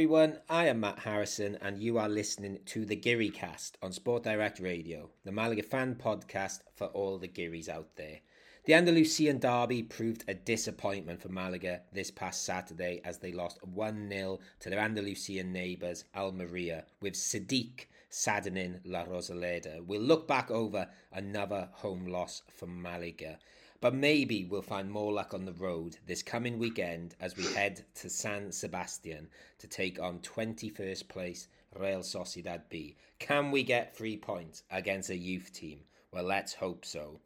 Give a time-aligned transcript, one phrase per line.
[0.00, 0.38] Everyone.
[0.48, 4.58] I am Matt Harrison, and you are listening to the Geary Cast on Sport Direct
[4.58, 8.20] Radio, the Malaga fan podcast for all the Gearys out there.
[8.64, 14.08] The Andalusian derby proved a disappointment for Malaga this past Saturday as they lost 1
[14.08, 19.84] 0 to their Andalusian neighbours Almeria, with Sadiq saddening La Rosaleda.
[19.84, 23.38] We'll look back over another home loss for Malaga.
[23.80, 27.82] But maybe we'll find more luck on the road this coming weekend as we head
[27.94, 32.96] to San Sebastian to take on 21st place Real Sociedad B.
[33.18, 35.80] Can we get three points against a youth team?
[36.12, 37.20] Well, let's hope so.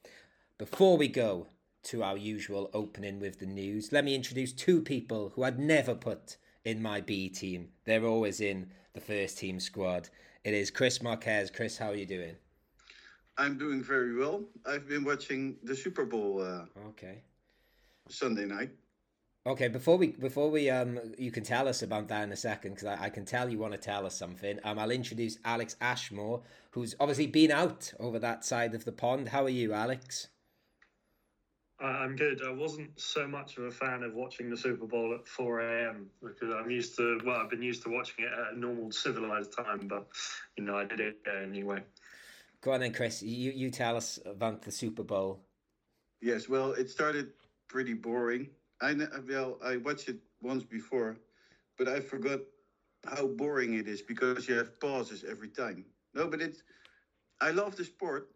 [0.56, 1.48] Before we go
[1.84, 5.96] to our usual opening with the news, let me introduce two people who I'd never
[5.96, 7.70] put in my B team.
[7.84, 10.08] They're always in the first team squad.
[10.44, 11.50] It is Chris Marquez.
[11.50, 12.36] Chris, how are you doing?
[13.36, 14.44] I'm doing very well.
[14.66, 17.22] I've been watching the Super Bowl uh, Okay.
[18.08, 18.70] Sunday night.
[19.46, 22.74] Okay, before we before we um you can tell us about that in a second
[22.74, 24.58] because I, I can tell you want to tell us something.
[24.64, 26.40] Um, I'll introduce Alex Ashmore,
[26.70, 29.28] who's obviously been out over that side of the pond.
[29.28, 30.28] How are you, Alex?
[31.80, 32.40] I- I'm good.
[32.46, 36.06] I wasn't so much of a fan of watching the Super Bowl at 4 a.m.
[36.22, 39.52] because I'm used to, well, I've been used to watching it at a normal civilized
[39.52, 40.06] time, but,
[40.56, 41.82] you know, I did it anyway.
[42.64, 43.22] Go on then, Chris.
[43.22, 45.44] You you tell us about the Super Bowl.
[46.22, 47.32] Yes, well, it started
[47.68, 48.48] pretty boring.
[48.80, 48.94] I
[49.28, 51.18] well, I watched it once before,
[51.76, 52.40] but I forgot
[53.04, 55.84] how boring it is because you have pauses every time.
[56.14, 56.62] No, but it's.
[57.42, 58.30] I love the sport,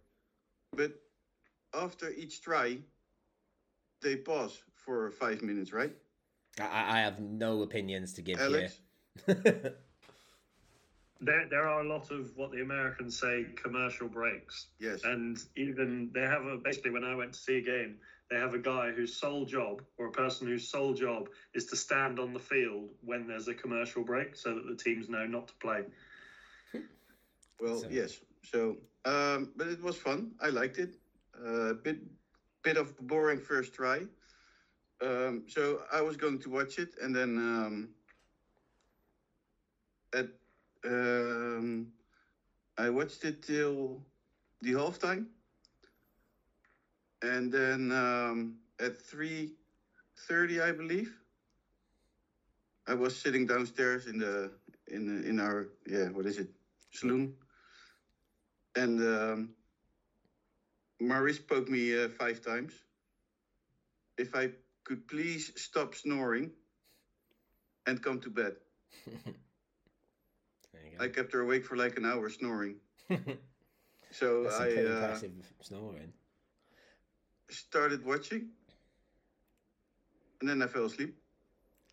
[0.77, 0.93] but
[1.73, 2.77] after each try,
[4.03, 5.95] they pause for five minutes, right?
[6.61, 8.81] I- I, I have no opinions to give Alex,
[9.25, 9.75] here.
[11.21, 14.69] There, there are a lot of what the Americans say commercial breaks.
[14.79, 15.03] yes.
[15.05, 17.97] And even they have a basically when I went to see a game,
[18.31, 21.77] they have a guy whose sole job or a person whose sole job is to
[21.77, 25.49] stand on the field when there's a commercial break so that the teams know not
[25.49, 25.85] to play.
[27.61, 28.21] Well, So- yes.
[28.45, 30.33] So, um, but it was fun.
[30.41, 30.95] I liked it.
[31.45, 31.99] A uh, bit,
[32.63, 34.03] bit of boring first try.
[35.03, 37.89] Um, so I was going to watch it, and then um,
[40.15, 40.27] at
[40.85, 41.89] um,
[42.79, 44.03] I watched it till
[44.63, 45.27] the halftime,
[47.23, 49.53] and then um, at three
[50.17, 51.13] thirty, I believe,
[52.87, 54.51] I was sitting downstairs in the
[54.89, 56.49] in in our yeah what is it
[56.93, 57.33] saloon,
[58.75, 59.51] and um,
[61.01, 62.85] Maurice poked me uh, five times.
[64.19, 64.51] If I
[64.85, 66.53] could please stop snoring
[67.87, 68.55] and come to bed.
[70.99, 71.05] Go.
[71.05, 72.77] I kept her awake for like an hour snoring.
[74.11, 76.13] So That's I uh, impressive snoring.
[77.51, 78.49] started watching,
[80.41, 81.15] and then I fell asleep.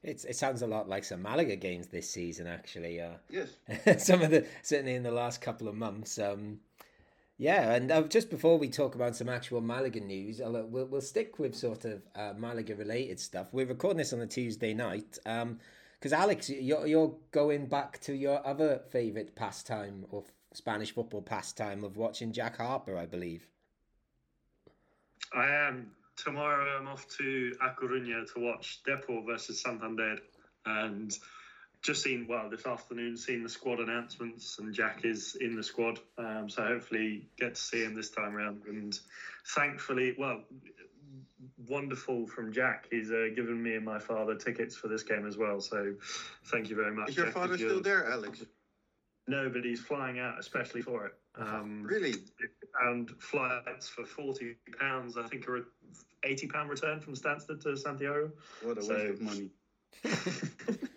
[0.03, 3.01] It's it sounds a lot like some Malaga games this season, actually.
[3.01, 3.49] Uh, Yes.
[4.05, 6.17] some of the certainly in the last couple of months.
[6.19, 6.59] Um,
[7.37, 10.85] yeah, and uh, just before we talk about some actual Malaga news, I'll, uh, we'll
[10.85, 13.47] we'll stick with sort of uh, Malaga related stuff.
[13.51, 15.17] We're recording this on a Tuesday night.
[15.25, 15.59] Um,
[15.99, 20.23] because Alex, you're you're going back to your other favourite pastime or
[20.53, 23.47] Spanish football pastime of watching Jack Harper, I believe.
[25.33, 25.91] I am.
[26.15, 30.17] Tomorrow I'm off to A Coruña to watch Depor versus Santander.
[30.65, 31.15] And
[31.81, 35.99] just seen, well, this afternoon, seen the squad announcements, and Jack is in the squad.
[36.17, 38.61] Um, so hopefully get to see him this time around.
[38.67, 38.97] And
[39.45, 40.41] thankfully, well,
[41.69, 42.87] wonderful from Jack.
[42.91, 45.59] He's uh, given me and my father tickets for this game as well.
[45.59, 45.93] So
[46.45, 47.09] thank you very much.
[47.09, 48.43] Is your Jack, father still there, Alex?
[49.27, 51.13] No, but he's flying out especially for it.
[51.37, 52.13] Um, Really?
[52.83, 55.17] and flights for forty pounds.
[55.17, 55.61] I think are a
[56.23, 58.31] eighty pound return from Stansted to Santiago.
[58.63, 59.49] What a waste of money.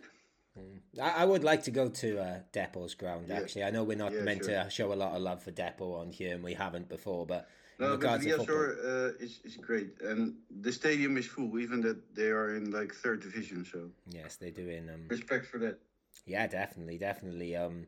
[1.01, 3.27] I, I would like to go to uh, Depor's ground.
[3.29, 3.37] Yeah.
[3.37, 4.65] Actually, I know we're not Yeah, meant sure.
[4.65, 7.25] to show a lot of love for Depot on here, and we haven't before.
[7.27, 7.47] But in
[7.79, 9.91] No, but Riazor uh, is, is great.
[10.03, 13.65] And the stadium is full, even that they are in like third division.
[13.65, 15.79] So yes, they do in Um, respect for that.
[16.27, 17.55] Yeah, definitely, definitely.
[17.55, 17.87] Um,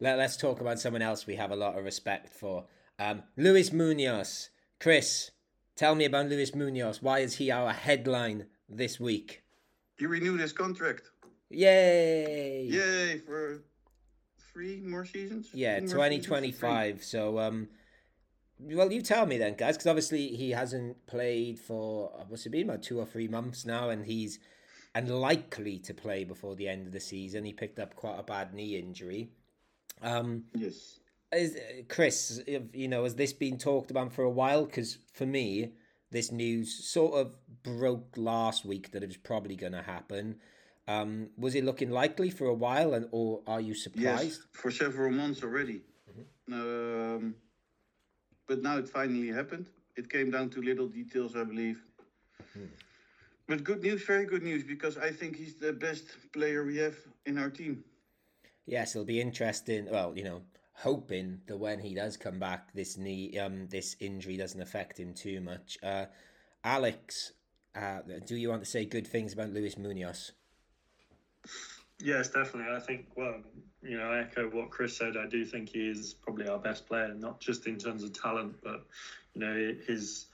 [0.00, 2.64] let, let's talk about someone else we have a lot of respect for.
[2.98, 4.48] Um, Luis Munoz.
[4.80, 5.30] Chris,
[5.74, 7.02] tell me about Luis Munoz.
[7.02, 9.42] Why is he our headline this week?
[9.98, 11.02] He renewed his contract.
[11.50, 12.64] Yay!
[12.64, 13.62] Yay for
[14.52, 15.50] three more seasons.
[15.52, 17.04] Yeah, twenty twenty five.
[17.04, 17.68] So, um,
[18.58, 22.50] well, you tell me then, guys, because obviously he hasn't played for uh, what's it
[22.50, 24.38] been about two or three months now, and he's
[24.94, 27.44] unlikely to play before the end of the season.
[27.44, 29.28] He picked up quite a bad knee injury.
[30.02, 31.00] Um, Yes.
[31.32, 31.56] is
[31.88, 34.64] Chris, if, you know, has this been talked about for a while?
[34.64, 35.72] Because for me,
[36.10, 40.36] this news sort of broke last week that it was probably going to happen.
[40.88, 44.24] Um, was it looking likely for a while, and or are you surprised?
[44.24, 45.82] Yes, for several months already.
[46.50, 47.34] Um,
[48.46, 49.66] but now it finally happened.
[49.96, 51.82] It came down to little details, I believe.
[53.48, 56.96] But good news, very good news, because I think he's the best player we have
[57.26, 57.84] in our team.
[58.66, 59.88] Yes, it'll be interesting.
[59.90, 64.36] Well, you know, hoping that when he does come back, this knee, um, this injury
[64.36, 65.78] doesn't affect him too much.
[65.82, 66.06] Uh,
[66.64, 67.32] Alex,
[67.76, 70.32] uh, do you want to say good things about Luis Munoz?
[71.98, 72.74] Yes, definitely.
[72.74, 73.36] I think, well,
[73.82, 75.16] you know, I echo what Chris said.
[75.16, 78.56] I do think he is probably our best player, not just in terms of talent,
[78.62, 78.84] but
[79.34, 80.26] you know, his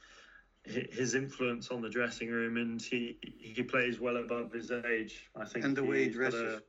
[0.64, 5.28] his influence on the dressing room, and he he plays well above his age.
[5.36, 6.40] I think, And the way he dresses.
[6.58, 6.62] a-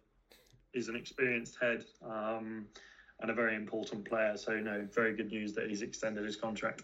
[0.74, 2.66] he's an experienced head um,
[3.19, 4.36] and a very important player.
[4.38, 6.81] So, no, very good news that he's extended his contract.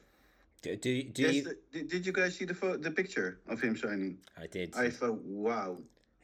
[0.61, 1.43] Do do, do Yes, you?
[1.43, 4.17] the- did, did you guys see the the picture of him signing?
[4.37, 4.75] I did.
[4.75, 5.77] I thought, wow,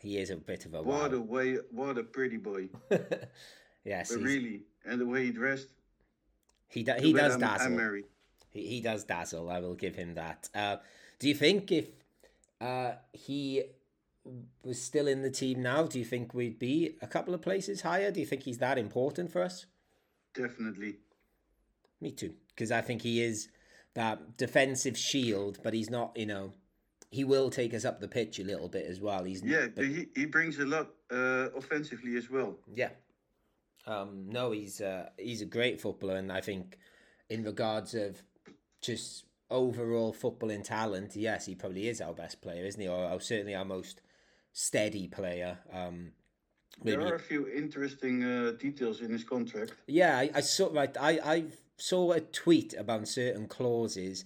[0.06, 2.70] He is a bit of a what a way, what a pretty boy.
[3.84, 5.70] yes, But really, and the way he dressed.
[6.70, 7.66] he do, he does I'm, dazzle.
[7.66, 8.06] I'm married.
[8.52, 9.50] He, he does dazzle.
[9.50, 10.48] I will give him that.
[10.54, 10.78] Uh,
[11.18, 11.88] do you think if
[12.62, 13.64] uh, he
[14.64, 17.82] was still in the team now, do you think we'd be a couple of places
[17.82, 18.12] higher?
[18.12, 19.66] Do you think he's that important for us?
[20.36, 20.98] Definitely.
[22.00, 23.48] Me too, because I think he is
[23.96, 26.16] that defensive shield, but he's not.
[26.16, 26.54] You know,
[27.12, 29.24] he will take us up the pitch a little bit as well.
[29.24, 32.58] He's Yeah, but- he, he brings a lot uh, offensively as well.
[32.74, 32.90] Yeah.
[33.88, 36.78] Um, no, he's uh, he's a great footballer, and I think
[37.30, 38.22] in regards of
[38.82, 42.88] just overall footballing talent, yes, he probably is our best player, isn't he?
[42.88, 44.02] Or, or certainly our most
[44.54, 45.60] steady player.
[45.72, 46.14] Um,
[46.84, 49.74] There are a few interesting uh, details in his contract.
[49.88, 50.96] yeah, I, I saw right.
[51.00, 51.44] I I
[51.78, 54.26] saw a tweet about certain clauses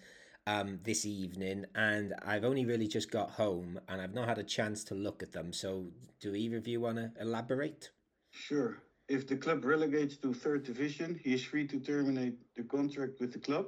[0.50, 4.44] um, this evening, and I've only really just got home, and I've not had a
[4.44, 5.54] chance to look at them.
[5.54, 7.92] So, do either of you want to elaborate?
[8.32, 8.78] Sure.
[9.08, 13.34] If the club relegates to third division, he is free to terminate the contract with
[13.34, 13.68] the club.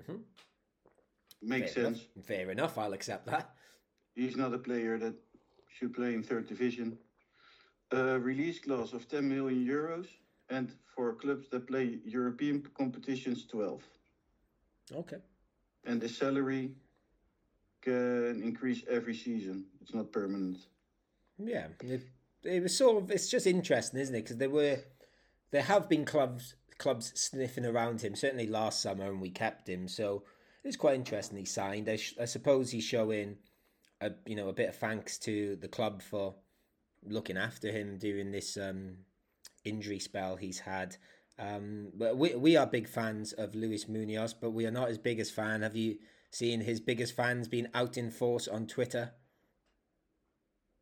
[0.00, 0.18] Mm-hmm.
[1.42, 1.98] Makes Fair sense.
[2.14, 2.26] enough.
[2.26, 2.78] Fair enough.
[2.78, 3.50] I'll accept that.
[4.14, 5.14] He's not a player that
[5.68, 6.98] should play in third division.
[7.92, 10.06] A release clause of 10 million euros,
[10.50, 13.82] and for clubs that play European competitions, 12.
[14.92, 15.18] Okay.
[15.84, 16.72] And the salary
[17.82, 19.66] can increase every season.
[19.80, 20.58] It's not permanent.
[21.38, 22.02] Yeah, it,
[22.42, 24.22] it was sort of it's just interesting, isn't it?
[24.22, 24.78] Because there were
[25.50, 28.14] there have been clubs clubs sniffing around him.
[28.14, 29.88] Certainly last summer, and we kept him.
[29.88, 30.24] So
[30.64, 31.38] it's quite interesting.
[31.38, 31.88] He signed.
[31.88, 33.36] I, sh- I suppose he's showing
[34.00, 36.34] a you know a bit of thanks to the club for
[37.04, 38.96] looking after him during this um,
[39.64, 40.96] injury spell he's had.
[41.38, 44.98] Um, but we we are big fans of Luis Munoz, but we are not his
[44.98, 45.62] biggest fan.
[45.62, 45.98] Have you
[46.30, 49.12] seen his biggest fans being out in force on Twitter?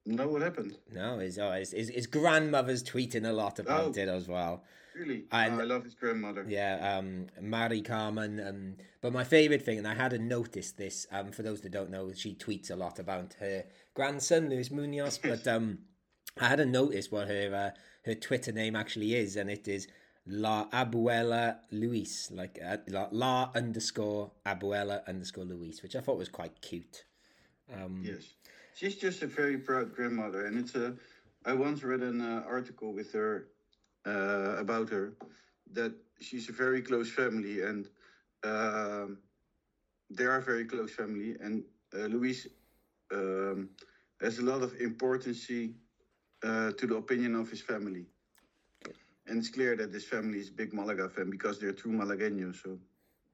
[0.09, 0.79] No, what happened?
[0.93, 4.01] No, his, oh, his, his, his grandmother's tweeting a lot about Oh.
[4.01, 4.63] it as well.
[4.95, 5.25] Really?
[5.33, 6.47] And- Oh, I love his grandmother.
[6.49, 8.39] Yeah, um, Mari Carmen.
[8.41, 11.91] Um, but my favourite thing, and I hadn't noticed this, um, for those that don't
[11.91, 15.19] know, she tweets a lot about her grandson, Luis Munoz.
[15.19, 15.81] But um,
[16.41, 19.89] I hadn't noticed what her uh, her Twitter name actually is, and it is
[20.27, 26.29] La Abuela Luis, like uh, La, La underscore Abuela underscore Luis, which I thought was
[26.29, 27.05] quite cute.
[27.73, 28.35] Um, Yes.
[28.75, 30.95] She's just a very proud grandmother, and it's a.
[31.47, 33.49] I once read an uh, article with her
[34.05, 35.15] uh, about her
[35.73, 37.89] that she's a very close family, and
[38.45, 39.19] um,
[40.11, 41.37] they are very close family.
[41.41, 41.65] And
[41.95, 42.49] uh, Luis
[43.13, 43.71] um,
[44.21, 48.07] has a lot of importance uh, to the opinion of his family,
[49.27, 52.63] and it's clear that this family is a big Malaga fan because they're true Malagueños.
[52.63, 52.79] So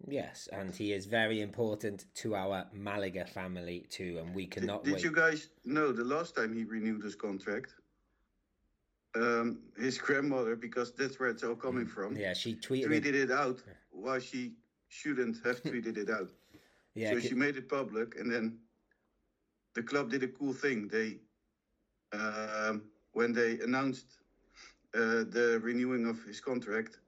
[0.09, 4.95] Yes, and he is very important to our Malaga family too, and we cannot did
[4.95, 5.05] wait.
[5.05, 7.75] you guys know the last time he renewed his contract?
[9.15, 12.91] Um, his grandmother, because that's where it's all coming from, Mm, Yeah, she tweeted.
[12.91, 13.05] it.
[13.05, 14.55] tweeted it out while she
[14.89, 16.31] shouldn't have tweeted it out.
[16.95, 18.59] Yeah, so she made it public, and then
[19.75, 20.89] the club did a cool thing.
[20.89, 21.21] They,
[22.13, 22.83] um,
[23.13, 24.22] when they announced
[24.95, 26.99] uh, the renewing of his contract,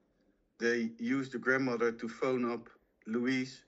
[0.59, 2.69] they used the grandmother to phone up
[3.07, 3.65] Luis,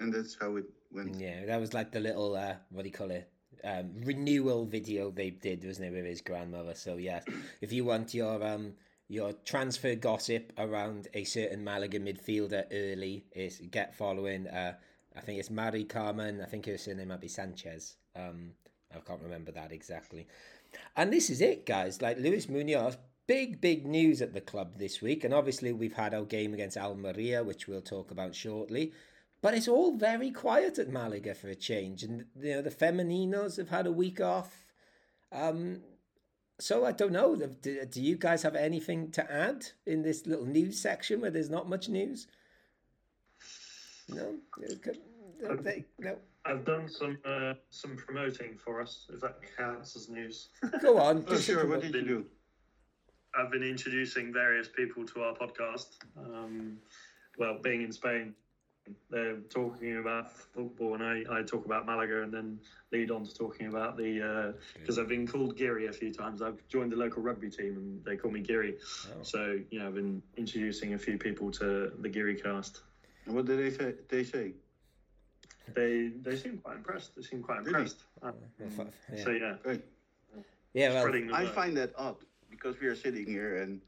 [0.00, 1.16] and that's how it went.
[1.18, 3.28] yeah, that was like the little uh, what do you call it?
[3.64, 6.74] Um, renewal video they did, wasn't it, with his grandmother?
[6.74, 7.20] So yeah,
[7.60, 8.74] if you want your um
[9.08, 14.46] your transfer gossip around a certain Malaga midfielder early, is get following.
[14.46, 14.74] Uh,
[15.16, 16.40] I think it's Mari Carmen.
[16.42, 17.96] I think her surname might be Sanchez.
[18.14, 18.52] Um,
[18.94, 20.26] I can't remember that exactly.
[20.96, 22.02] And this is it, guys.
[22.02, 25.24] Like Luis Munoz, big, big news at the club this week.
[25.24, 28.92] And obviously, we've had our game against Almeria, which we'll talk about shortly.
[29.42, 32.02] But it's all very quiet at Malaga for a change.
[32.02, 34.64] And, you know, the Femeninos have had a week off.
[35.30, 35.82] Um,
[36.58, 37.36] so I don't know.
[37.36, 41.50] Do, do, you guys have anything to add in this little news section where there's
[41.50, 42.26] not much news?
[44.08, 44.36] No,
[45.98, 46.16] no.
[46.46, 49.06] I've done some uh, some promoting for us.
[49.12, 50.48] If that counts as news.
[50.80, 51.24] Go on.
[51.28, 51.66] oh, sure.
[51.66, 52.24] What did you do?
[53.38, 55.98] I've been introducing various people to our podcast.
[56.18, 56.78] Um,
[57.38, 58.34] well, being in Spain,
[59.10, 62.58] they're talking about football, and I, I talk about Malaga, and then
[62.92, 66.40] lead on to talking about the because uh, I've been called Geary a few times.
[66.40, 68.76] I've joined the local rugby team, and they call me Geary.
[69.08, 69.22] Oh.
[69.22, 72.82] So you know, I've been introducing a few people to the Geary cast.
[73.26, 73.94] what did they say?
[74.08, 74.52] They say
[75.74, 77.16] they they seem quite impressed.
[77.16, 78.04] They seem quite impressed.
[78.22, 78.34] Really?
[78.78, 79.24] Um, yeah.
[79.24, 79.84] So yeah, Great.
[80.74, 81.04] yeah.
[81.04, 82.16] Well, I find that odd
[82.50, 83.80] because we are sitting here and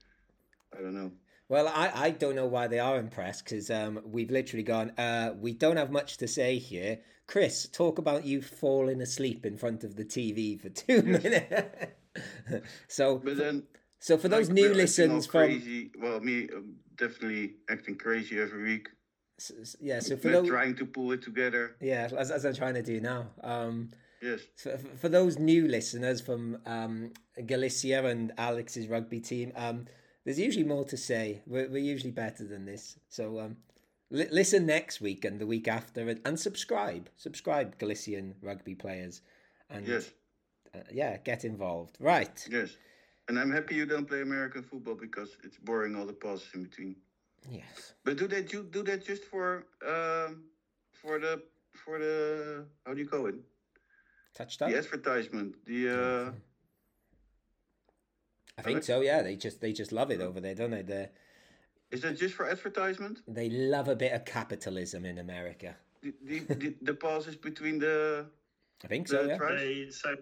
[0.77, 1.13] I don't know.
[1.49, 5.33] Well, I, I don't know why they are impressed because um, we've literally gone, uh,
[5.39, 6.99] we don't have much to say here.
[7.27, 11.23] Chris, talk about you falling asleep in front of the TV for two yes.
[11.23, 12.67] minutes.
[12.89, 13.63] so, but then,
[13.99, 15.47] so for those new listeners from.
[15.47, 18.89] Crazy, well, me um, definitely acting crazy every week.
[19.39, 20.49] So, yeah, so for those.
[20.49, 21.77] Trying to pull it together.
[21.81, 23.29] Yeah, as, as I'm trying to do now.
[23.43, 23.91] Um,
[24.21, 24.41] yes.
[24.57, 27.13] For, for those new listeners from um,
[27.47, 29.87] Galicia and Alex's rugby team, um,
[30.25, 31.43] there's usually more to say.
[31.47, 32.99] We're, we're usually better than this.
[33.09, 33.57] So um,
[34.11, 37.09] li- listen next week and the week after, and, and subscribe.
[37.17, 39.23] Subscribe, Galician rugby players,
[39.71, 40.11] and yes,
[40.75, 41.97] uh, yeah, get involved.
[42.01, 42.47] Right.
[42.51, 42.71] Yes,
[43.29, 46.65] and I'm happy you don't play American football because it's boring all the pauses in
[46.65, 46.97] between.
[47.51, 47.95] Yes.
[48.05, 50.45] But do they do, do that just for um
[50.93, 51.43] for the
[51.73, 53.37] for the how do you call it?
[54.35, 54.71] Touchdown.
[54.71, 55.55] The advertisement.
[55.67, 56.33] The uh
[58.59, 59.01] I think so.
[59.01, 60.83] Yeah, they just they just love it over there, don't they?
[60.83, 61.09] they
[61.91, 63.21] Is that just for advertisement?
[63.29, 65.77] They love a bit of capitalism in America.
[66.03, 68.27] The the, the, the pauses between the.
[68.85, 69.23] I think so.
[69.23, 69.39] Yeah.
[69.39, 70.17] They, so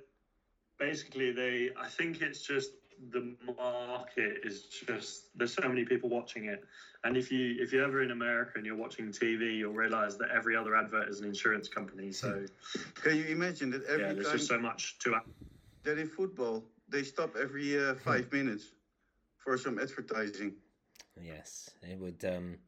[0.78, 1.70] basically, they.
[1.78, 2.72] I think it's just
[3.10, 6.64] the market is just there's so many people watching it
[7.04, 10.30] and if you if you're ever in america and you're watching tv you'll realize that
[10.30, 12.44] every other advert is an insurance company so
[12.94, 15.14] can you imagine that every yeah, there's time just so much to
[15.84, 18.72] that in football they stop every uh, five minutes
[19.46, 20.54] for some advertising.
[21.20, 22.24] Yes, it would.
[22.24, 22.58] Um,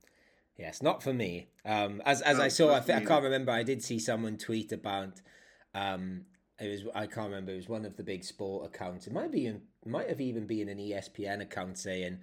[0.56, 1.48] yes, not for me.
[1.64, 3.52] Um, as as no, I saw, I, th- I can't remember.
[3.52, 5.20] I did see someone tweet about.
[5.74, 6.24] Um,
[6.60, 7.52] it was I can't remember.
[7.52, 9.06] It was one of the big sport accounts.
[9.06, 12.18] It might be in, might have even been an ESPN account saying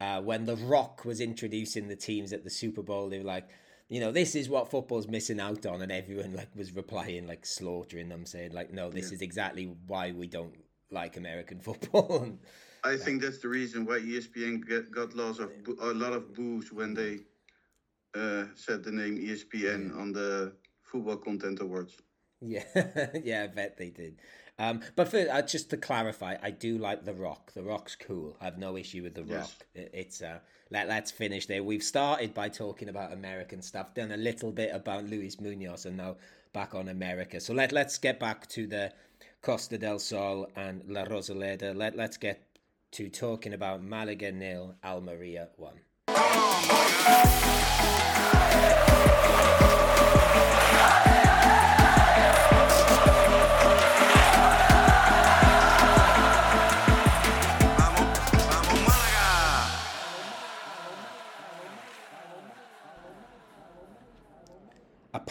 [0.00, 3.48] uh, when The Rock was introducing the teams at the Super Bowl, they were like,
[3.88, 7.44] you know, this is what football's missing out on, and everyone like was replying like
[7.44, 9.16] slaughtering them, saying like, no, this yeah.
[9.16, 10.54] is exactly why we don't
[10.90, 12.38] like American football.
[12.84, 16.72] I think that's the reason why ESPN get, got lots of a lot of boos
[16.72, 17.18] when they
[18.14, 21.96] uh, said the name ESPN on the Football Content Awards.
[22.42, 22.64] Yeah,
[23.22, 24.16] yeah, I bet they did.
[24.58, 27.52] Um, but for, uh, just to clarify, I do like The Rock.
[27.54, 28.36] The Rock's cool.
[28.40, 29.38] I have no issue with The yes.
[29.38, 29.50] Rock.
[29.74, 30.38] It, it's uh,
[30.70, 31.62] let let's finish there.
[31.62, 35.96] We've started by talking about American stuff, done a little bit about Luis Munoz, and
[35.96, 36.16] now
[36.52, 37.40] back on America.
[37.40, 38.92] So let let's get back to the
[39.42, 41.74] Costa del Sol and La Rosaleda.
[41.74, 42.46] Let, let's get
[42.92, 47.61] to talking about Malaga nil, Almeria 1.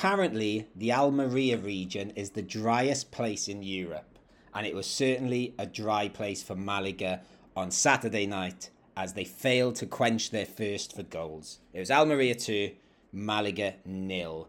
[0.02, 4.18] Apparently, the Almeria region is the driest place in Europe,
[4.52, 7.22] and it was certainly a dry place for Malaga
[7.56, 11.60] on Saturday night as they failed to quench their thirst for goals.
[11.72, 12.72] It was Almeria 2,
[13.14, 14.48] Malaga nil.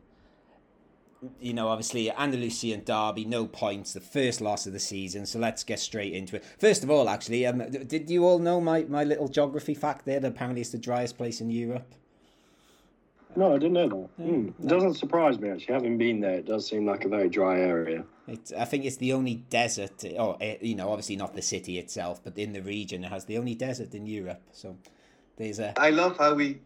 [1.39, 5.27] You know, obviously, Andalusian derby, no points, the first loss of the season.
[5.27, 6.47] So let's get straight into it.
[6.59, 10.19] First of all, actually, um, did you all know my, my little geography fact there
[10.19, 11.95] that apparently it's the driest place in Europe?
[13.35, 14.23] No, I didn't know that.
[14.23, 14.49] Mm.
[14.49, 15.75] It doesn't surprise me actually.
[15.75, 18.05] Having been there, it does seem like a very dry area.
[18.29, 21.79] It's, I think it's the only desert, or eh, you know, obviously not the city
[21.79, 24.43] itself, but in the region, it has the only desert in Europe.
[24.53, 24.77] So
[25.37, 25.79] there's a.
[25.81, 26.61] I love how we.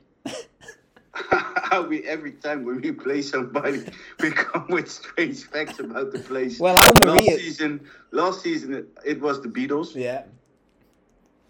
[1.15, 3.85] how we every time when we play somebody,
[4.21, 6.59] we come with strange facts about the place.
[6.59, 7.15] Well, Almeria...
[7.15, 7.81] last season,
[8.11, 9.95] last season it, it was the Beatles.
[9.95, 10.25] Yeah,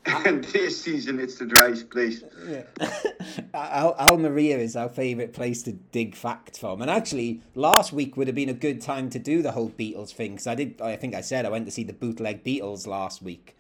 [0.06, 2.22] and this season it's the driest place.
[2.46, 2.62] Yeah.
[3.54, 8.26] Al- Almeria is our favourite place to dig facts from, and actually, last week would
[8.26, 10.80] have been a good time to do the whole Beatles thing because I did.
[10.80, 13.56] I think I said I went to see the bootleg Beatles last week.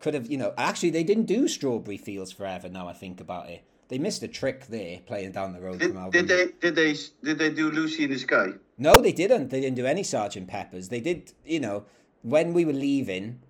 [0.00, 2.68] Could have, you know, actually they didn't do Strawberry Fields forever.
[2.68, 5.88] Now I think about it, they missed a trick there playing down the road did,
[5.88, 6.22] from Almeria.
[6.22, 6.68] Did they?
[6.68, 6.96] Did they?
[7.22, 8.52] Did they do Lucy in the Sky?
[8.78, 9.50] No, they didn't.
[9.50, 10.88] They didn't do any Sergeant Peppers.
[10.88, 11.84] They did, you know,
[12.22, 13.40] when we were leaving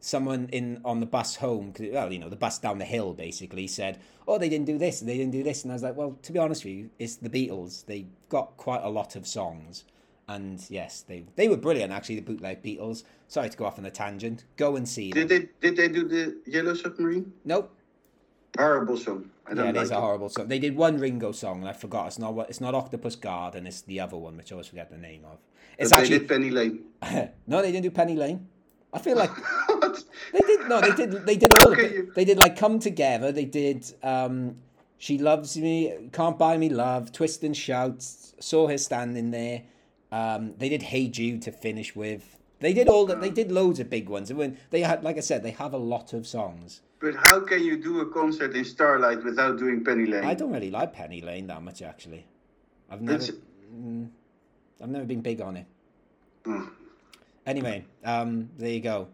[0.00, 3.66] someone in on the bus home, well, you know, the bus down the hill basically
[3.66, 6.18] said, "Oh, they didn't do this, they didn't do this," and I was like, "Well,
[6.22, 7.84] to be honest with you, it's the Beatles.
[7.86, 9.84] They got quite a lot of songs,
[10.28, 12.16] and yes, they they were brilliant actually.
[12.16, 13.04] The bootleg Beatles.
[13.28, 14.44] Sorry to go off on a tangent.
[14.56, 15.48] Go and see Did them.
[15.60, 17.32] they did they do the Yellow Submarine?
[17.44, 17.74] Nope.
[18.58, 19.30] Horrible song.
[19.46, 20.48] I don't Yeah, it like is a horrible song.
[20.48, 22.08] They did one Ringo song, and I forgot.
[22.08, 22.48] It's not what.
[22.48, 23.66] It's not Octopus Garden.
[23.66, 25.38] It's the other one, which I always forget the name of.
[25.78, 26.80] It's But they actually did Penny Lane.
[27.46, 28.48] no, they didn't do Penny Lane.
[28.92, 29.30] I feel like?
[30.32, 31.26] They did no, they did.
[31.26, 32.14] They did all of it.
[32.14, 33.32] They did like come together.
[33.32, 33.92] They did.
[34.02, 34.56] um
[34.98, 36.10] She loves me.
[36.12, 37.12] Can't buy me love.
[37.12, 38.02] Twist and shout.
[38.02, 39.62] Saw her standing there.
[40.12, 42.36] Um They did Hey Jude to finish with.
[42.60, 43.20] They did all that.
[43.20, 44.28] They did loads of big ones.
[44.30, 46.82] And when they had, like I said, they have a lot of songs.
[47.00, 50.24] But how can you do a concert in Starlite without doing Penny Lane?
[50.24, 52.26] I don't really like Penny Lane that much actually.
[52.90, 53.24] I've never.
[53.74, 54.10] Mm,
[54.82, 55.66] I've never been big on it.
[56.46, 56.70] Oh.
[57.46, 59.08] Anyway, um, there you go.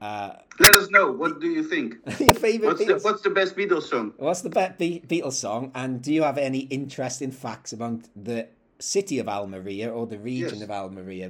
[0.00, 1.12] Uh, Let us know.
[1.12, 1.96] What do you think?
[2.20, 4.14] your favorite What's the What's the best Beatles song?
[4.16, 5.72] What's the best Be- Beatles song?
[5.74, 10.54] And do you have any interesting facts about the city of Almeria or the region
[10.54, 10.62] Yes.
[10.62, 11.28] of Almeria?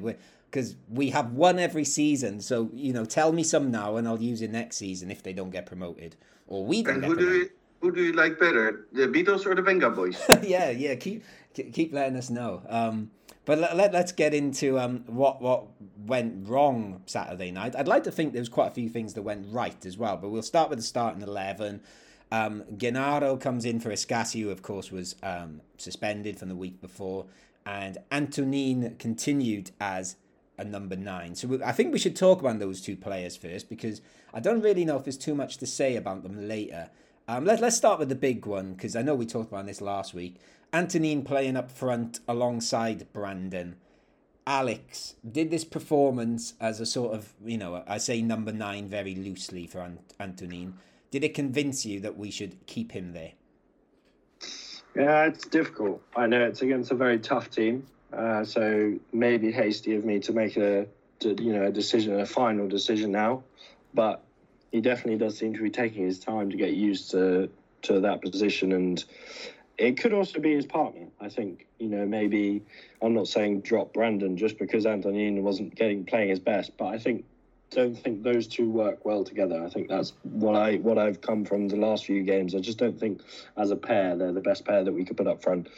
[0.50, 2.40] Because we have one every season.
[2.40, 5.32] So, you know, tell me some now and I'll use it next season if they
[5.32, 6.16] don't get promoted.
[6.46, 7.50] Or we don't And who do you
[7.80, 10.16] who do you like better, the Beatles or the Vengaboys?
[10.48, 10.94] yeah, yeah.
[10.94, 11.24] Keep
[11.72, 12.62] keep letting us know.
[12.68, 13.10] Um,
[13.44, 15.66] but let, us get into um, what what
[16.06, 17.74] went wrong Saturday night.
[17.74, 20.16] I'd like to think there was quite a few things that went right as well.
[20.16, 21.80] But we'll start with the starting eleven.
[22.32, 26.80] Um, Genaro comes in for Escassi, who of course was um, suspended from the week
[26.80, 27.26] before,
[27.66, 30.16] and Antonin continued as
[30.58, 31.34] a number nine.
[31.34, 34.60] So we, I think we should talk about those two players first because I don't
[34.60, 36.90] really know if there's too much to say about them later.
[37.30, 39.80] Um, let, let's start with the big one because I know we talked about this
[39.80, 40.34] last week.
[40.72, 43.76] Antonin playing up front alongside Brandon.
[44.48, 49.14] Alex, did this performance as a sort of, you know, I say number nine very
[49.14, 50.74] loosely for Ant- Antonin,
[51.12, 53.34] did it convince you that we should keep him there?
[54.96, 56.02] Yeah, it's difficult.
[56.16, 60.32] I know it's against a very tough team, uh, so maybe hasty of me to
[60.32, 60.84] make a,
[61.22, 63.44] you know, a decision, a final decision now.
[63.94, 64.24] But
[64.72, 67.50] he definitely does seem to be taking his time to get used to
[67.82, 69.02] to that position, and
[69.78, 71.06] it could also be his partner.
[71.20, 72.62] I think you know maybe
[73.02, 76.98] I'm not saying drop Brandon just because Antonin wasn't getting playing his best, but I
[76.98, 77.24] think
[77.70, 79.62] don't think those two work well together.
[79.64, 82.54] I think that's what I what I've come from the last few games.
[82.54, 83.22] I just don't think
[83.56, 85.68] as a pair they're the best pair that we could put up front.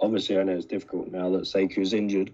[0.00, 2.32] Obviously, I know it's difficult now that Sekou's injured,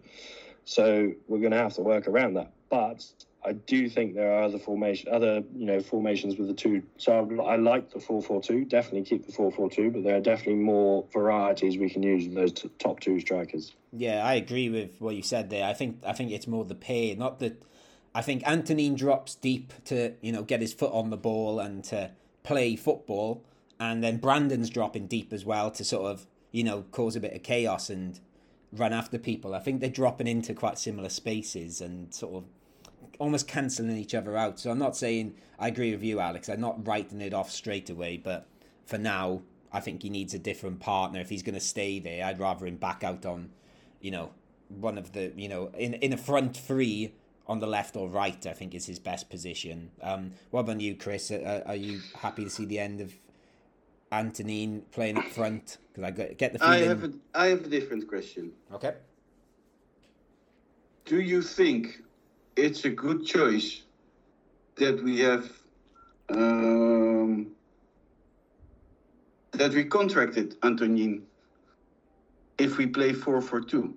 [0.65, 2.53] so we're going to have to work around that.
[2.71, 3.05] But
[3.45, 6.83] I do think there are other formation, other you know formations with the two.
[6.99, 8.65] So I, I like the four four two.
[8.65, 12.27] Definitely keep the four four two, but there are definitely more varieties we can use
[12.27, 13.75] with those t- top two strikers.
[13.93, 15.65] Yeah, I agree with what you said there.
[15.65, 17.63] I think I think it's more the pay, not that.
[18.13, 21.83] I think Antonin drops deep to you know get his foot on the ball and
[21.85, 22.11] to
[22.43, 23.45] play football,
[23.79, 27.33] and then Brandon's dropping deep as well to sort of you know cause a bit
[27.33, 28.21] of chaos and
[28.73, 29.55] run after people.
[29.55, 32.45] I think they're dropping into quite similar spaces and sort of
[33.19, 34.59] almost cancelling each other out.
[34.59, 36.49] So I'm not saying I agree with you, Alex.
[36.49, 38.47] I'm not writing it off straight away, but
[38.87, 41.21] for now, I think he needs a different partner.
[41.21, 43.51] If he's going to stay there, I'd rather him back out on,
[44.01, 44.31] you know,
[44.69, 47.15] one of the, you know, in in a front three
[47.47, 48.47] on the left or right.
[48.47, 49.91] I think is his best position.
[50.03, 51.31] Um, what about you, Chris?
[51.31, 53.13] Are, are you happy to see the end of
[54.11, 55.79] Antonin playing up front?
[55.89, 56.89] Because I get get the I feeling.
[56.89, 58.53] have a I have a different question.
[58.73, 58.95] Okay.
[61.05, 62.03] Do you think
[62.57, 63.83] it's a good choice
[64.77, 65.51] that we have
[66.31, 67.49] um,
[69.53, 71.23] that we contracted Antonin
[72.59, 73.95] if we play four for two.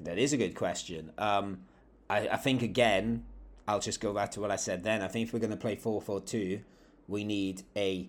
[0.00, 1.12] That is a good question.
[1.16, 1.62] Um,
[2.10, 3.24] I, I think again,
[3.66, 5.02] I'll just go back to what I said then.
[5.02, 6.60] I think if we're going to play 4 4 2,
[7.08, 8.08] we need a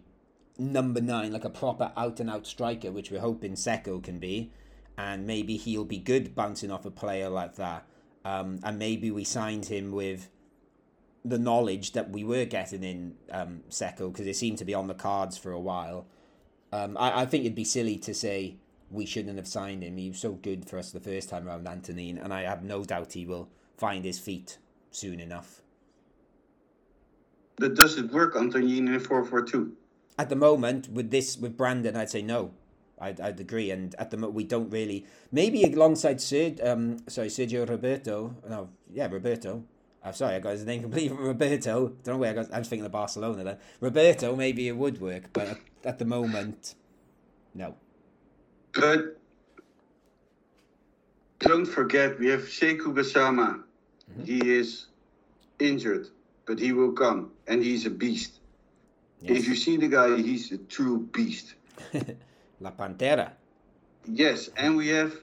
[0.57, 4.51] number nine, like a proper out and out striker, which we're hoping Sekou can be.
[4.97, 7.85] And maybe he'll be good bouncing off a player like that.
[8.23, 10.29] Um, and maybe we signed him with
[11.23, 14.87] the knowledge that we were getting in um, Sekou because it seemed to be on
[14.87, 16.05] the cards for a while.
[16.71, 18.57] Um, I, I think it'd be silly to say
[18.91, 19.97] we shouldn't have signed him.
[19.97, 22.83] He was so good for us the first time around, Antonin, and I have no
[22.83, 24.57] doubt he will find his feet
[24.91, 25.61] soon enough.
[27.57, 29.75] But does it work, Antonin, in four four two?
[30.17, 32.51] At the moment, with this with Brandon, I'd say no.
[32.99, 35.05] I'd, I'd agree, and at the moment we don't really.
[35.31, 38.35] Maybe alongside Serg, um, sorry, Sergio Roberto.
[38.49, 39.63] No, yeah, Roberto.
[40.03, 41.17] I'm sorry, I got his name completely.
[41.17, 41.89] Roberto.
[42.03, 42.53] Don't know where I got.
[42.53, 43.57] I was thinking of Barcelona then.
[43.81, 46.75] Roberto, maybe it would work, but at, at the moment,
[47.53, 47.75] no.
[48.73, 49.17] But
[51.39, 53.61] don't forget, we have Sekou Gassama.
[54.23, 54.87] He is
[55.59, 56.07] injured,
[56.45, 58.39] but he will come, and he's a beast.
[59.21, 59.39] Yes.
[59.39, 61.55] If you see the guy, he's a true beast.
[62.59, 63.31] La Pantera.
[64.07, 65.13] Yes, and we have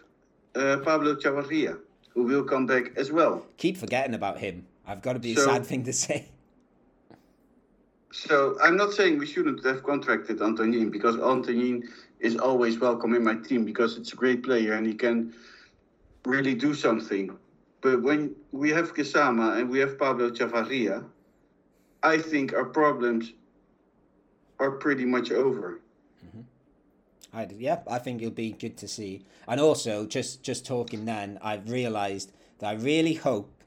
[0.55, 1.79] uh, Pablo Chavarria,
[2.11, 3.47] who will come back as well.
[3.57, 4.67] Keep forgetting about him.
[4.87, 6.29] I've got to be a sad thing to say.
[8.13, 11.89] So I'm not saying we shouldn't have contracted Antonin because Antonin
[12.21, 15.35] is always welcome in my team because it's a great player and he can
[16.27, 17.37] really do something.
[17.81, 21.05] But when we have Gassama and we have Pablo Chavarria,
[22.03, 23.33] I think our problems
[24.59, 25.81] are pretty much over.
[27.33, 29.25] I, yeah, I think it'll be good to see.
[29.49, 33.63] And also, just just talking then, I've realised that I really hope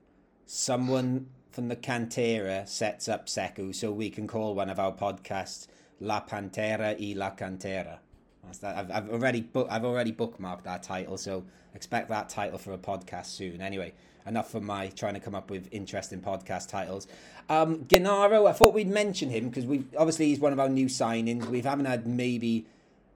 [0.46, 5.68] someone from the Cantera sets up Sekou so we can call one of our podcasts
[6.00, 8.00] La Pantera y La Cantera.
[8.44, 8.78] That's that.
[8.78, 12.78] I've, I've already book, I've already bookmarked that title, so expect that title for a
[12.78, 13.62] podcast soon.
[13.62, 13.94] Anyway,
[14.28, 17.08] enough for my trying to come up with interesting podcast titles.
[17.50, 20.88] Um, Genaro, I thought we'd mention him because we obviously he's one of our new
[20.88, 21.46] signings.
[21.46, 22.66] We haven't had maybe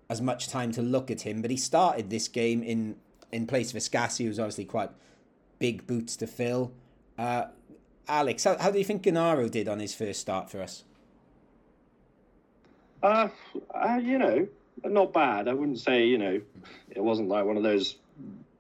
[0.09, 2.95] as much time to look at him, but he started this game in
[3.31, 4.89] in place of Escassi, who's obviously quite
[5.59, 6.71] big boots to fill.
[7.17, 7.45] Uh,
[8.07, 10.83] Alex, how, how do you think Genaro did on his first start for us?
[13.03, 13.29] Uh,
[13.73, 14.47] uh, you know,
[14.83, 15.47] not bad.
[15.47, 16.41] I wouldn't say, you know,
[16.89, 17.97] it wasn't like one of those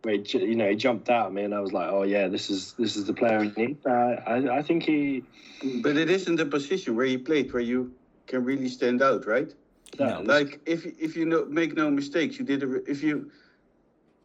[0.03, 2.27] where he, you know he jumped out at me and I was like, oh yeah,
[2.27, 3.77] this is this is the player we need.
[3.85, 3.89] Uh,
[4.25, 5.23] I I think he.
[5.81, 7.91] But it isn't the position where he played where you
[8.27, 9.53] can really stand out, right?
[9.97, 10.21] No.
[10.23, 13.31] Like if if you no, make no mistakes, you did a, if you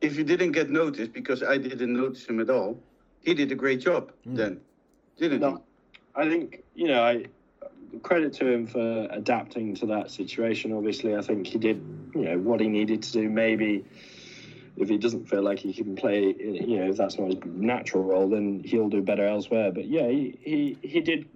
[0.01, 2.79] if you didn't get noticed because I didn't notice him at all,
[3.21, 4.35] he did a great job hmm.
[4.35, 4.61] then,
[5.17, 5.63] didn't No,
[6.15, 7.27] I think you know I
[8.03, 10.73] credit to him for adapting to that situation.
[10.73, 11.83] Obviously, I think he did
[12.15, 13.29] you know what he needed to do.
[13.29, 13.85] Maybe
[14.77, 18.03] if he doesn't feel like he can play, you know, if that's not his natural
[18.03, 19.71] role, then he'll do better elsewhere.
[19.73, 21.27] But yeah, he he, he did.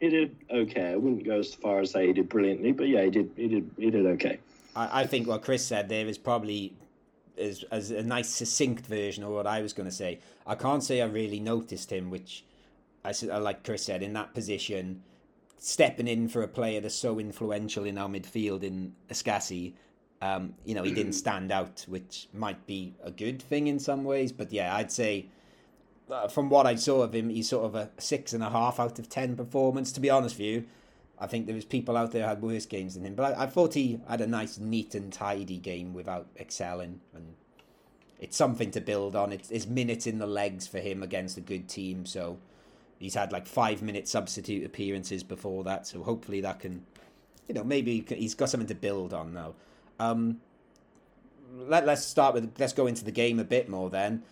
[0.00, 0.92] He did okay.
[0.92, 3.30] I wouldn't go as far as say he did brilliantly, but yeah, he did.
[3.36, 3.70] He did.
[3.76, 4.38] He did okay.
[4.74, 6.72] I, I think what Chris said there is probably
[7.36, 10.20] is as a nice succinct version of what I was going to say.
[10.46, 12.44] I can't say I really noticed him, which
[13.04, 15.02] I like Chris said in that position,
[15.58, 19.74] stepping in for a player that's so influential in our midfield in Escassi.
[20.22, 24.04] Um, you know, he didn't stand out, which might be a good thing in some
[24.04, 24.32] ways.
[24.32, 25.26] But yeah, I'd say
[26.28, 28.98] from what I saw of him, he's sort of a six and a half out
[28.98, 29.92] of ten performance.
[29.92, 30.64] To be honest with you,
[31.18, 33.44] I think there was people out there who had worse games than him, but I,
[33.44, 37.34] I thought he had a nice, neat and tidy game without excelling, and
[38.18, 39.32] it's something to build on.
[39.32, 42.38] It's, it's minutes in the legs for him against a good team, so
[42.98, 46.86] he's had like five minute substitute appearances before that, so hopefully that can,
[47.48, 49.54] you know, maybe he's got something to build on now.
[49.98, 50.40] Um,
[51.52, 54.22] let, let's start with let's go into the game a bit more then.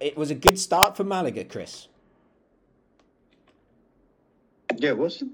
[0.00, 1.88] It was a good start for Malaga, Chris.
[4.76, 5.28] Yeah, was it?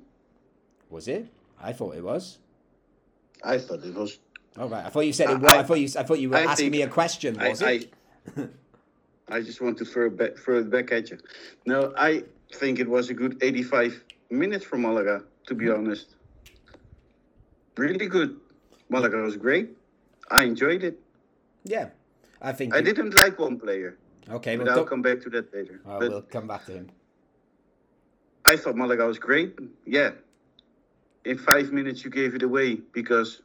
[0.88, 1.27] Was Was it?
[1.61, 2.38] I thought it was.
[3.42, 4.18] I thought it was.
[4.59, 4.85] All right.
[4.85, 5.53] I thought you said it I- was.
[5.53, 5.88] I, I- thought you.
[5.98, 7.40] I thought you were I asking me a question.
[7.40, 7.92] I, Was it?
[8.37, 8.48] I,
[9.29, 11.18] I just want to throw it back, throw it back at you.
[11.66, 15.72] No, I think it was a good 85 minutes from Malaga, to be hmm.
[15.72, 16.14] honest.
[17.77, 18.38] Really good.
[18.90, 19.70] Malaga was great.
[20.31, 21.01] I enjoyed it.
[21.64, 21.88] Yeah.
[22.42, 22.75] I think.
[22.75, 23.96] I you- didn't like one player,
[24.31, 24.57] Okay.
[24.57, 25.81] but Well, I'll come back to that later.
[25.87, 26.91] uh, but we'll come back to him.
[28.45, 29.59] I thought Malaga was great.
[29.87, 30.13] Yeah.
[31.25, 33.43] In five minutes, you gave it away because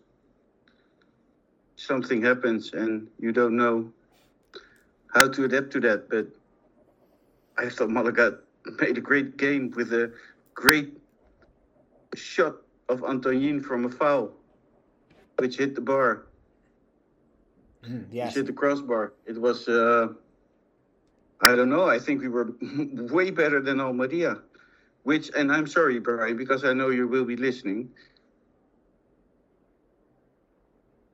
[1.76, 3.92] something happens and you don't know
[5.14, 6.10] how to adapt to that.
[6.10, 6.28] But
[7.58, 8.40] I thought Malaga
[8.80, 10.12] made a great game with a
[10.56, 10.98] great
[12.16, 12.56] shot
[12.90, 14.32] of Antonin from a foul,
[15.38, 16.24] which hit the bar,
[17.84, 18.36] Mm, which yes.
[18.36, 19.14] hit the crossbar.
[19.26, 20.14] It was, uh,
[21.42, 24.38] I don't know, I think we were way better than Almeria.
[25.04, 27.90] Which, and I'm sorry, Brian, because I know you will be listening.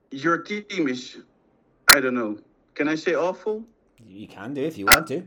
[0.10, 1.18] Your team is,
[1.94, 2.40] I don't know,
[2.74, 3.64] can I say awful?
[4.08, 5.24] You can do if you want to.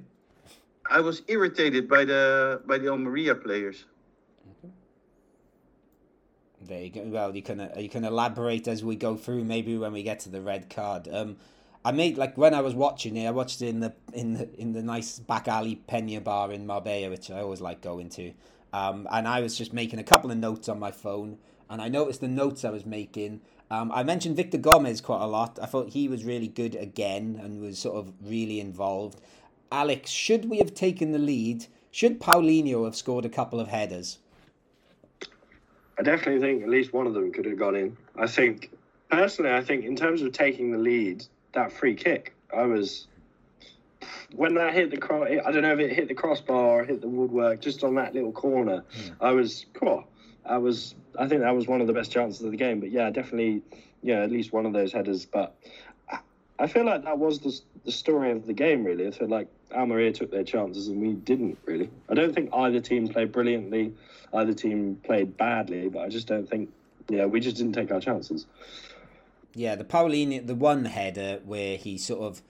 [0.89, 3.85] I was irritated by the by the Almeria players.
[6.61, 7.03] There you go.
[7.03, 9.45] Well, you can you can elaborate as we go through.
[9.45, 11.09] Maybe when we get to the red card.
[11.11, 11.37] Um,
[11.87, 14.49] I made like when I was watching it, I watched it in the in the
[14.61, 18.33] in the nice back alley Pena bar in Marbella, which I always like going to.
[18.73, 21.39] Um, and I was just making a couple of notes on my phone,
[21.71, 23.41] and I noticed the notes I was making.
[23.71, 25.61] Um, I mentioned Victor Gomez quite a lot.
[25.63, 29.21] I thought he was really good again and was sort of really involved.
[29.71, 31.67] Alex, should we have taken the lead?
[31.93, 34.19] Should Paulinho have scored a couple of headers?
[36.01, 37.97] I definitely think at least one of them could have gone in.
[38.17, 38.73] I think
[39.09, 41.25] personally, I think in terms of taking the lead,
[41.57, 43.07] that free kick, I was,
[44.35, 47.01] when that hit the cross, I don't know if it hit the crossbar or hit
[47.01, 48.85] the woodwork, just on that little corner.
[48.95, 49.13] Hmm.
[49.21, 50.05] I was, cool.
[50.45, 52.81] I was, I think that was one of the best chances of the game.
[52.81, 53.63] But yeah, definitely,
[54.03, 55.27] yeah, at least one of those headers.
[55.27, 55.55] But
[56.11, 56.21] I-
[56.59, 58.83] I feel like that was the the story of the game.
[58.85, 61.91] Really, I feel like Almeria took their chances and we didn't really.
[62.09, 63.93] I don't think either team played brilliantly,
[64.33, 66.71] either team played badly, but I just don't think,
[67.09, 68.47] yeah, we just didn't take our chances.
[69.57, 72.43] Yeah, the Paulinho, the one header where he sort of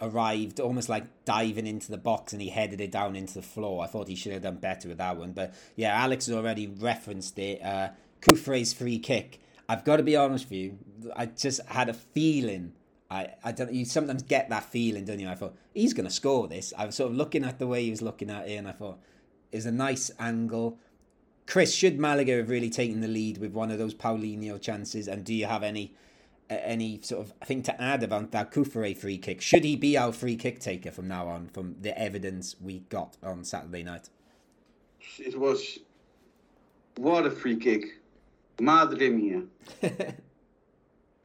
[0.00, 3.82] arrived almost like diving into the box and he headed it down into the floor.
[3.82, 5.32] I thought he should have done better with that one.
[5.32, 7.62] But yeah, Alex has already referenced it.
[7.62, 9.40] Uh, Kufre's free kick.
[9.70, 10.78] I've got to be honest with you.
[11.16, 12.74] I just had a feeling.
[13.10, 13.72] I, I don't.
[13.72, 15.28] You sometimes get that feeling, don't you?
[15.28, 16.74] I thought he's going to score this.
[16.76, 18.72] I was sort of looking at the way he was looking at it, and I
[18.72, 18.98] thought
[19.50, 20.78] it's a nice angle.
[21.46, 25.08] Chris, should Malaga have really taken the lead with one of those Paulinho chances?
[25.08, 25.94] And do you have any
[26.50, 29.40] any sort of thing to add about that Kufere free kick?
[29.40, 33.16] Should he be our free kick taker from now on, from the evidence we got
[33.22, 34.08] on Saturday night?
[35.18, 35.78] It was
[36.96, 38.00] what a free kick,
[38.60, 39.42] madre mia.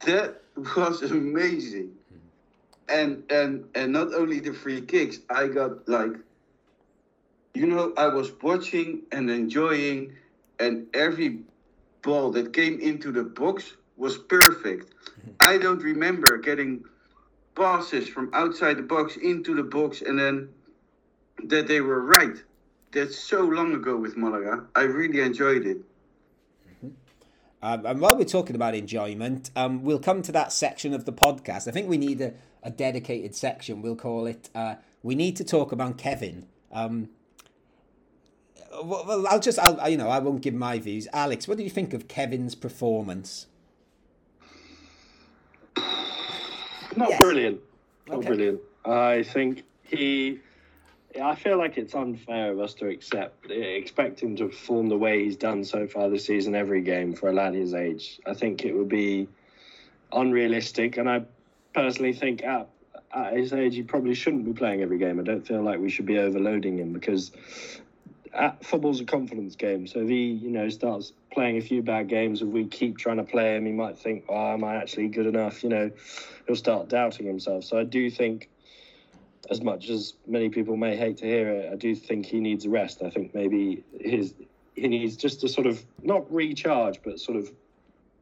[0.00, 1.92] that was amazing.
[2.88, 6.12] And and and not only the free kicks, I got like,
[7.54, 10.14] you know, I was watching and enjoying,
[10.60, 11.40] and every
[12.02, 14.92] ball that came into the box was perfect.
[15.40, 16.84] I don't remember getting
[17.54, 20.48] passes from outside the box into the box and then
[21.44, 22.36] that they were right.
[22.92, 24.64] That's so long ago with Malaga.
[24.74, 25.78] I really enjoyed it.
[27.62, 31.12] Um, and while we're talking about enjoyment, um, we'll come to that section of the
[31.12, 31.66] podcast.
[31.66, 33.82] I think we need a, a dedicated section.
[33.82, 37.08] We'll call it uh, "We Need to Talk About Kevin." Um,
[38.84, 41.08] well, I'll just, I'll, you know, I won't give my views.
[41.12, 43.46] Alex, what do you think of Kevin's performance?
[46.96, 47.18] Not Yes.
[47.18, 47.60] brilliant.
[48.08, 48.26] Not Okay.
[48.28, 48.60] brilliant.
[48.84, 50.40] I think he.
[51.20, 55.24] I feel like it's unfair of us to accept expect him to perform the way
[55.24, 58.20] he's done so far this season every game for a lad his age.
[58.26, 59.28] I think it would be
[60.12, 61.24] unrealistic, and I
[61.74, 62.68] personally think at,
[63.14, 65.18] at his age he probably shouldn't be playing every game.
[65.18, 67.30] I don't feel like we should be overloading him because
[68.34, 69.86] at, football's a confidence game.
[69.86, 73.18] So if he, you know, starts playing a few bad games, if we keep trying
[73.18, 75.90] to play him, he might think, "Oh, am I actually good enough?" You know,
[76.46, 77.64] he'll start doubting himself.
[77.64, 78.48] So I do think,
[79.50, 82.64] as much as many people may hate to hear it, I do think he needs
[82.64, 83.02] a rest.
[83.02, 84.32] I think maybe his
[84.74, 87.52] he needs just to sort of not recharge, but sort of.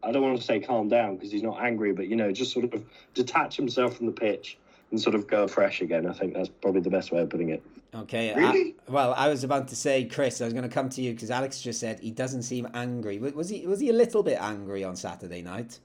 [0.02, 2.52] I don't want to say calm down because he's not angry, but you know, just
[2.52, 4.58] sort of detach himself from the pitch
[4.90, 6.06] and sort of go fresh again.
[6.06, 7.62] I think that's probably the best way of putting it.
[7.94, 8.34] Okay.
[8.34, 8.74] Really?
[8.88, 11.12] I, well, I was about to say, Chris, I was going to come to you
[11.12, 13.18] because Alex just said he doesn't seem angry.
[13.18, 13.66] Was was he?
[13.66, 15.78] Was he a little bit angry on Saturday night?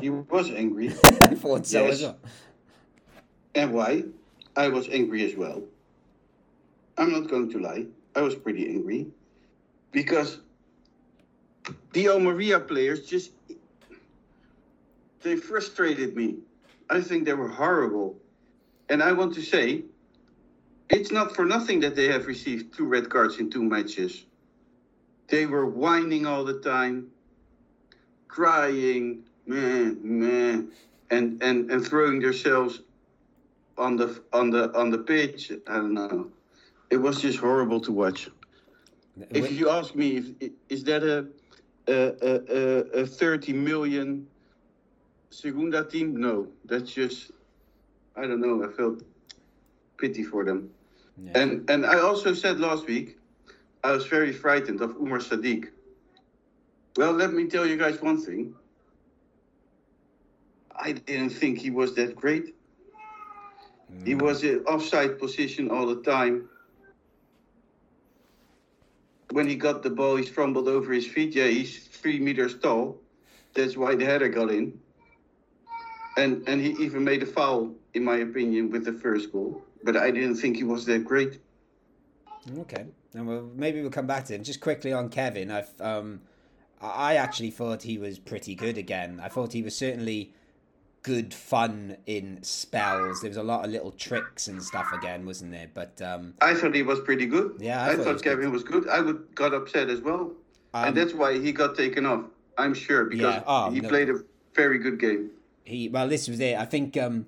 [0.00, 0.88] He was angry.
[1.22, 1.94] I thought so Yes.
[1.94, 2.18] as well.
[3.54, 4.04] and why?
[4.56, 5.62] I was angry as well.
[6.96, 7.86] I'm not going to lie.
[8.16, 9.06] I was pretty angry.
[9.92, 10.40] Because
[11.92, 13.32] the Maria players just
[15.22, 16.36] they frustrated me.
[16.88, 18.16] I think they were horrible.
[18.88, 19.84] And I want to say
[20.90, 24.24] it's not for nothing that they have received two red cards in two matches.
[25.28, 27.08] They were whining all the time,
[28.28, 30.72] crying, man, man,
[31.10, 32.80] and, and, and throwing themselves
[33.76, 35.52] on the on the on the pitch.
[35.66, 36.30] I don't know.
[36.90, 38.28] It was just horrible to watch.
[39.30, 41.26] If you ask me, if, is that a
[41.86, 44.26] a, a, a, a 30 million
[45.30, 46.16] Segunda team?
[46.16, 47.30] No, that's just
[48.16, 48.64] I don't know.
[48.64, 49.02] I felt
[49.98, 50.70] pity for them.
[51.24, 51.38] Yeah.
[51.40, 53.18] And and I also said last week,
[53.82, 55.68] I was very frightened of Umar Sadiq.
[56.96, 58.54] Well, let me tell you guys one thing.
[60.74, 62.54] I didn't think he was that great.
[64.04, 66.48] He was in offside position all the time.
[69.30, 71.34] When he got the ball, he fumbled over his feet.
[71.34, 72.98] Yeah, he's three meters tall.
[73.54, 74.78] That's why the header got in.
[76.16, 79.62] And and he even made a foul, in my opinion, with the first goal.
[79.88, 81.40] But I didn't think he was that great.
[82.58, 84.42] Okay, and well, maybe we'll come back to him.
[84.42, 86.20] Just quickly on Kevin, I've um,
[86.78, 89.18] I actually thought he was pretty good again.
[89.18, 90.34] I thought he was certainly
[91.02, 93.22] good fun in spells.
[93.22, 95.70] There was a lot of little tricks and stuff again, wasn't there?
[95.72, 97.56] But um, I thought he was pretty good.
[97.58, 98.36] Yeah, I I, thought thought, was good.
[98.36, 98.86] Kevin was good.
[98.90, 100.32] I would got upset as well,
[100.74, 102.24] um, and that's why he got taken off.
[102.58, 103.88] I'm sure because Yeah, oh, he no.
[103.88, 104.20] played a
[104.54, 105.30] very good game.
[105.64, 106.58] he well, this was it.
[106.58, 107.24] I think um,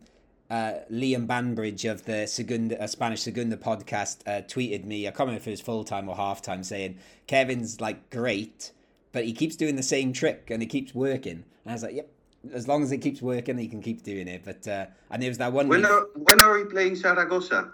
[0.50, 5.06] uh, Liam Banbridge of the Segunda, uh, Spanish Segunda podcast uh, tweeted me.
[5.06, 8.72] I can't remember if it was full time or half time, saying Kevin's like great,
[9.12, 11.44] but he keeps doing the same trick and it keeps working.
[11.64, 12.10] And I was like, yep,
[12.52, 14.42] as long as it keeps working, he can keep doing it.
[14.44, 15.68] But uh, and there was that one.
[15.68, 17.72] When week- are when are we playing Zaragoza?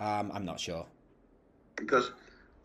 [0.00, 0.86] um, I'm not sure.
[1.76, 2.10] Because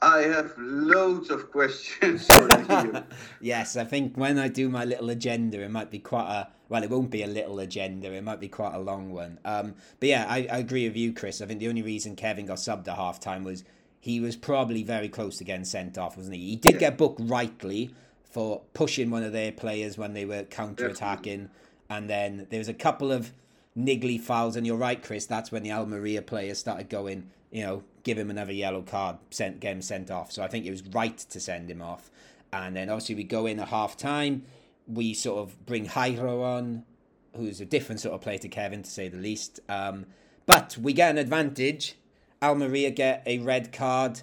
[0.02, 2.48] I have loads of questions for
[2.84, 3.04] you.
[3.42, 6.84] yes, I think when I do my little agenda, it might be quite a well.
[6.84, 8.14] It won't be a little agenda.
[8.14, 9.40] It might be quite a long one.
[9.44, 11.42] Um, but yeah, I, I agree with you, Chris.
[11.42, 13.64] I think the only reason Kevin got subbed at half time was
[14.00, 16.52] he was probably very close to getting sent off, wasn't he?
[16.52, 20.88] He did get booked rightly for pushing one of their players when they were counter
[20.88, 21.50] attacking,
[21.90, 23.34] and then there was a couple of
[23.78, 24.56] niggly fouls.
[24.56, 25.26] And you're right, Chris.
[25.26, 27.30] That's when the Almeria players started going.
[27.52, 30.32] You know, give him another yellow card, sent get him sent off.
[30.32, 32.10] So I think it was right to send him off.
[32.52, 34.44] And then obviously we go in at half time.
[34.92, 36.84] We sort of bring Jairo on,
[37.36, 39.60] who's a different sort of player to Kevin, to say the least.
[39.70, 40.08] Um,
[40.46, 41.96] but we get an advantage.
[42.42, 44.22] Almeria get a red card.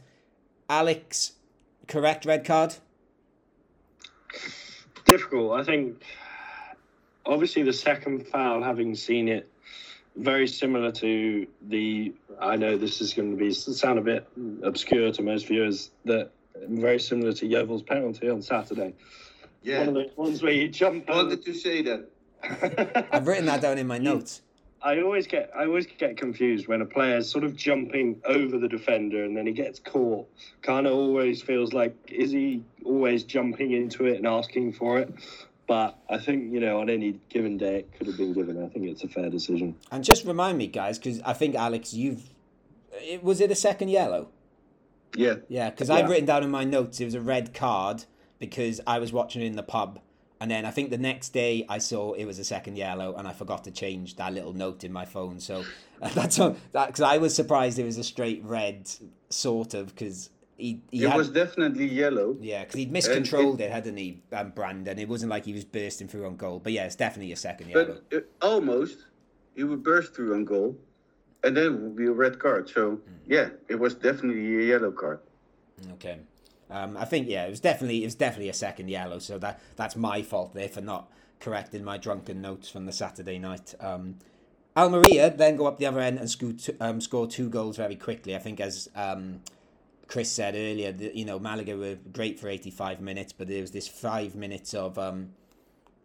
[0.69, 1.33] Alex,
[1.87, 2.75] correct red card?
[5.07, 5.53] difficult.
[5.53, 6.03] I think
[7.25, 9.49] obviously the second foul, having seen it,
[10.17, 12.13] very similar to the.
[12.41, 14.29] I know this is going to be sound a bit
[14.63, 15.91] obscure to most viewers.
[16.05, 16.31] That
[16.69, 18.95] very similar to Yeovil's penalty on Saturday.
[19.67, 21.11] Yeah, One of those ones where you jump.
[21.11, 22.09] I wanted to say that.
[23.13, 24.43] I've written that down in my notes.
[24.81, 28.69] I always get I always get confused when a player's sort of jumping over the
[28.69, 30.29] defender and then he gets caught.
[30.63, 35.13] Kind of always feels like is he always jumping into it and asking for it?
[35.67, 38.63] But I think you know on any given day it could have been given.
[38.63, 39.75] I think it's a fair decision.
[39.91, 42.31] And just remind me, guys, because I think Alex, you've.
[42.93, 44.29] It, was it a second yellow?
[45.17, 48.05] Yeah, Yeah, because I've written down in my notes it was a red card
[48.39, 50.01] because I was watching it in the pub.
[50.41, 53.27] And then I think the next day I saw it was a second yellow, and
[53.27, 55.41] I forgot to change that little note in my phone.
[55.41, 55.65] So
[56.15, 58.91] that's all, that because I was surprised it was a straight red,
[59.31, 62.37] sort of, because he, he it had, was definitely yellow.
[62.41, 64.99] yeah, because he'd miscontrolled it, hadn't he, um, Brandon?
[64.99, 67.71] It wasn't like he was bursting through on goal, but yeah, it's definitely a second
[67.71, 68.01] yellow.
[68.11, 68.99] But uh, almost,
[69.55, 70.77] he would burst through on goal,
[71.45, 72.69] and then it would be a red card.
[72.69, 75.21] So yeah, it was definitely a yellow card.
[75.93, 76.19] Okay.
[76.71, 79.61] Um, I think yeah, it was definitely it was definitely a second yellow, so that
[79.77, 83.75] that's my fault there for not correcting my drunken notes from the Saturday night.
[83.81, 84.17] Um,
[84.77, 87.97] Almeria then go up the other end and score two, um, score two goals very
[87.97, 88.35] quickly.
[88.35, 89.41] I think as um,
[90.07, 93.61] Chris said earlier, the, you know Malaga were great for eighty five minutes, but there
[93.61, 95.31] was this five minutes of um,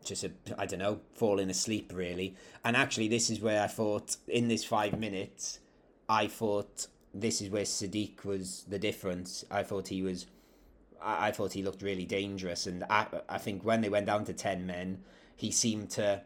[0.05, 2.35] just a I don't know falling asleep really.
[2.63, 5.59] And actually, this is where I thought in this five minutes,
[6.07, 9.43] I thought this is where Sadiq was the difference.
[9.49, 10.27] I thought he was.
[11.01, 14.25] I, I thought he looked really dangerous, and I, I think when they went down
[14.25, 14.99] to ten men,
[15.35, 16.21] he seemed to,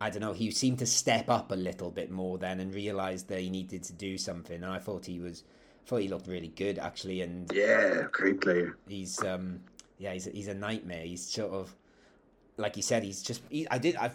[0.00, 3.28] I don't know, he seemed to step up a little bit more then and realised
[3.28, 4.56] that he needed to do something.
[4.62, 5.44] And I thought he was,
[5.84, 8.76] I thought he looked really good actually, and Yeah, great player.
[8.88, 9.60] he's um
[9.98, 11.04] yeah he's he's a nightmare.
[11.04, 11.74] He's sort of
[12.56, 13.02] like you said.
[13.04, 14.10] He's just he, I did I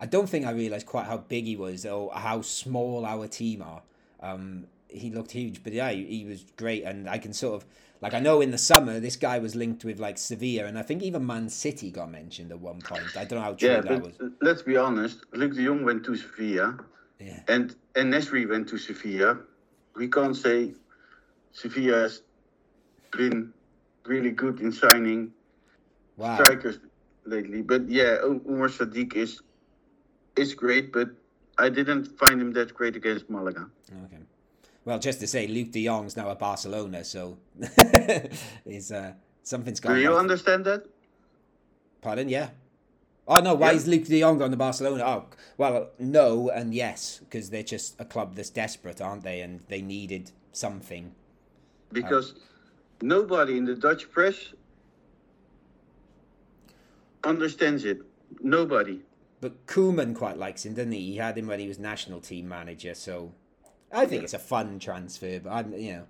[0.00, 3.62] I don't think I realized quite how big he was or how small our team
[3.62, 3.82] are.
[4.20, 7.66] Um, he looked huge, but yeah, he, he was great, and I can sort of
[8.00, 10.82] like I know in the summer this guy was linked with like Sevilla, and I
[10.82, 13.16] think even Man City got mentioned at one point.
[13.16, 14.30] I don't know how true Yeah, that but was.
[14.40, 15.30] let's be honest.
[15.32, 16.78] Luuk de Jong went to Sevilla,
[17.18, 19.38] Yeah, and and Nasri went to Sevilla.
[19.94, 20.74] We can't say
[21.52, 22.22] Sevilla has
[23.12, 23.52] been
[24.04, 25.32] really good in signing
[26.16, 26.34] wow.
[26.36, 26.78] strikers
[27.24, 27.62] lately.
[27.62, 29.40] But yeah, Umar Sadiq is
[30.36, 31.08] is great, but
[31.58, 33.68] I didn't find him that great against Malaga.
[34.04, 34.18] Okay.
[34.86, 37.36] Well, just to say, Luuk De Jong's now at Barcelona, so
[38.64, 40.18] is uh, something's Do you right.
[40.18, 40.86] understand that?
[42.00, 42.28] Pardon?
[42.28, 42.50] Yeah.
[43.26, 43.54] Oh no!
[43.54, 43.78] Why Yeah.
[43.78, 45.02] is Luuk De Jong on the Barcelona?
[45.04, 45.24] Oh,
[45.58, 49.40] well, no and yes, because they're just a club that's desperate, aren't they?
[49.40, 51.12] And they needed something.
[51.92, 52.34] Because
[53.02, 54.54] nobody in the Dutch press
[57.24, 58.02] understands it.
[58.40, 59.02] Nobody.
[59.40, 61.10] But Koeman quite likes him, doesn't he?
[61.10, 63.32] He had him when he was national team manager, so
[63.92, 65.40] I think it's a fun transfer.
[65.40, 66.02] But I'm, you know,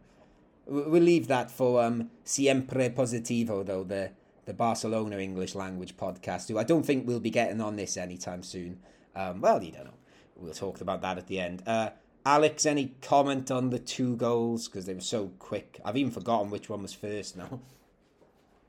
[0.66, 4.10] we- we'll leave that for um, Siempre Positivo, though the
[4.46, 8.44] the Barcelona English language podcast, who I don't think we'll be getting on this anytime
[8.44, 8.78] soon.
[9.16, 9.90] Um, well, you don't know.
[10.36, 11.62] We'll talk about that at the end.
[11.66, 11.90] Uh,
[12.24, 15.80] Alex, any comment on the two goals because they were so quick?
[15.84, 17.58] I've even forgotten which one was first now.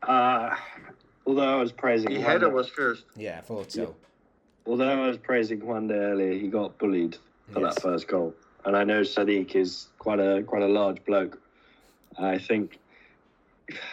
[0.02, 0.56] Uh,
[1.26, 3.04] although I was praising The Juan header was first.
[3.16, 3.96] Yeah, I thought so.
[4.66, 7.18] although I was praising Juande earlier, he got bullied
[7.52, 7.76] for Yes.
[7.76, 8.34] that first goal.
[8.66, 11.40] And I know Sadiq is quite a quite a large bloke.
[12.18, 12.80] I think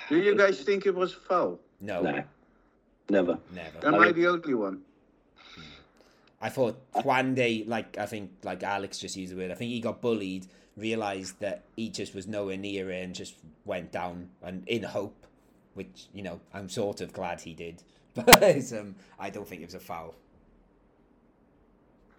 [0.08, 1.58] Do you guys think it was foul?
[1.80, 2.24] No, no,
[3.08, 3.38] never.
[3.52, 3.86] never.
[3.86, 4.82] Am I I the only one?
[6.40, 9.50] I thought Juande, like I think, like Alex just used the word.
[9.50, 10.46] I think he got bullied,
[10.76, 14.28] realized that he just was nowhere near it, and just went down.
[14.42, 15.26] And in hope,
[15.72, 17.82] which you know, I'm sort of glad he did,
[18.14, 20.14] but um, I don't think it was a foul.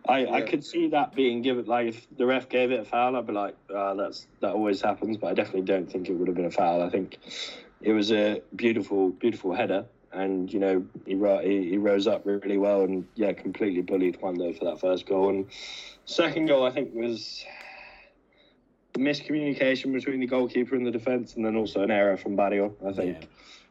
[0.08, 1.66] I, I could see that being given.
[1.66, 4.82] Like if the ref gave it a foul, I'd be like, uh, "That's that always
[4.82, 6.82] happens." But I definitely don't think it would have been a foul.
[6.82, 7.18] I think
[7.82, 12.58] it was a beautiful, beautiful header, and you know he he, he rose up really
[12.58, 15.30] well, and yeah, completely bullied Juande for that first goal.
[15.30, 15.48] And
[16.06, 17.44] second goal, I think was
[18.94, 22.76] miscommunication between the goalkeeper and the defence, and then also an error from Barrio.
[22.86, 23.28] I think Yeah.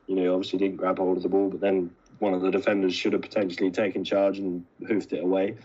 [0.07, 1.91] you know obviously didn't grab hold of the ball, but then
[2.25, 5.57] one of the defenders should have potentially taken charge and hoofed it away.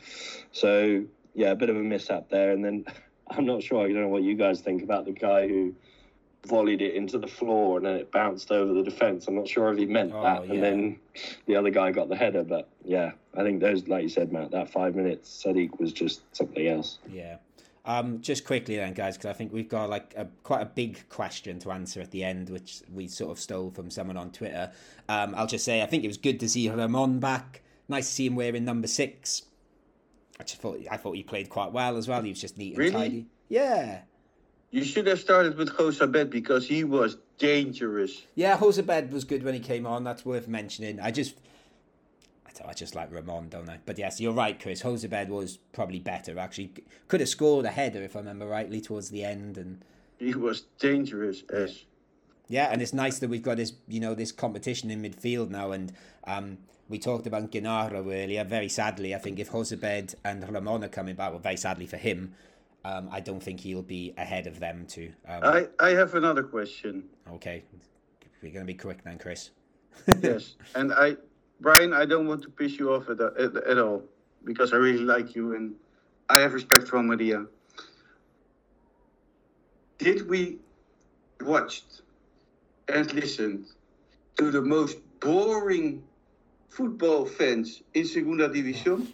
[0.51, 2.51] So yeah, a bit of a mishap there.
[2.51, 2.85] And then
[3.31, 3.85] I'm not sure.
[3.85, 5.73] I don't know what you guys think about the guy who
[6.47, 9.27] volleyed it into the floor and then it bounced over the defence.
[9.27, 10.47] I'm not sure if he meant Oh, that.
[10.47, 10.53] yeah.
[10.53, 10.99] And then
[11.47, 12.43] the other guy got the header.
[12.43, 16.21] But yeah, I think those, like you said, Matt, that five minutes, Sadiq was just
[16.35, 16.99] something else.
[17.09, 17.37] Yeah.
[17.85, 21.07] Um, just quickly then, guys, because I think we've got like a quite a big
[21.09, 24.71] question to answer at the end, which we sort of stole from someone on Twitter.
[25.07, 27.61] Um, I'll just say I think it was good to see Ramon back.
[27.87, 29.43] Nice to see him wearing number six.
[30.39, 32.21] I just thought I thought he played quite well as well.
[32.21, 32.91] He was just neat and Really?
[32.91, 33.25] tidy.
[33.47, 34.01] Yeah.
[34.71, 38.21] You should have started with Jozabed because he was dangerous.
[38.35, 40.03] Yeah, Jozabed was good when he came on.
[40.03, 40.99] That's worth mentioning.
[40.99, 41.35] I just,
[42.65, 43.79] I, just like Ramon, don't I?
[43.85, 44.81] But yes, you're right, Chris.
[44.83, 46.37] Jozabed was probably better.
[46.39, 46.71] Actually,
[47.07, 49.57] could have scored a header if I remember rightly towards the end.
[49.57, 49.83] And
[50.17, 51.85] He was dangerous as.
[52.47, 55.71] yeah, and it's nice that we've got this, you know, this competition in midfield now.
[55.71, 55.93] And
[56.25, 56.57] um,
[56.87, 58.43] we talked about Genaro earlier.
[58.43, 61.97] Very sadly, I think if Jozabed and Ramon are coming back, well, very sadly for
[61.97, 62.33] him,
[62.85, 65.11] um, I don't think he'll be ahead of them two.
[65.27, 67.03] Um, I, I have another question.
[67.33, 67.63] okay,
[68.41, 69.51] we're gonna be quick then, Chris.
[70.21, 71.17] yes, and I,
[71.59, 74.03] Brian, I don't want to piss you off at, at, at all
[74.45, 75.75] because I really like you and
[76.29, 77.45] I have respect for Maria.
[79.97, 80.59] Did we
[81.41, 82.01] watched
[82.87, 83.65] and listened
[84.37, 86.03] to the most boring
[86.69, 89.07] football fans in Segunda División?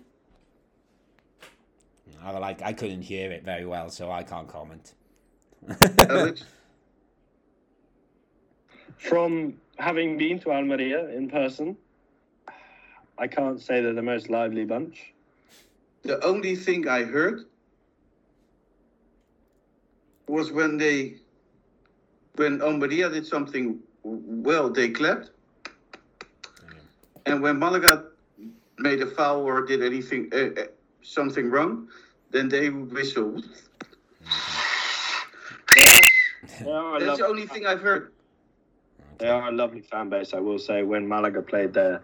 [2.24, 4.94] I like I couldn't hear it very well, so I can't comment.
[6.10, 6.44] Alex?
[8.98, 11.78] From having been to Almeria in person,
[13.18, 15.14] I can't say they're the most lively bunch.
[16.04, 17.46] The only thing I heard
[20.28, 21.16] was when they,
[22.36, 25.32] when Almeria did something well, they clapped.
[27.26, 28.06] And when Malaga
[28.78, 30.66] made a foul or did anything, uh, uh,
[31.02, 31.88] something wrong,
[32.32, 33.42] then they would whistle.
[37.00, 38.12] They That's the only thing I've heard.
[39.18, 40.84] They are a lovely fan base, I will say.
[40.84, 42.04] When Malaga played there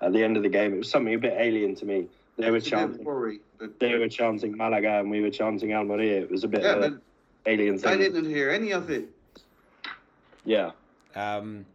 [0.00, 2.06] at the end of the game, it was something a bit alien to me.
[2.36, 5.30] They were It's a bit chanting, boring, but they were chanting Malaga, and we were
[5.30, 6.20] chanting Almeria.
[6.22, 7.00] It was a bit yeah, of but an
[7.46, 7.98] alien I thing.
[7.98, 9.08] didn't hear any of it.
[10.44, 10.70] Yeah,
[11.14, 11.66] Um,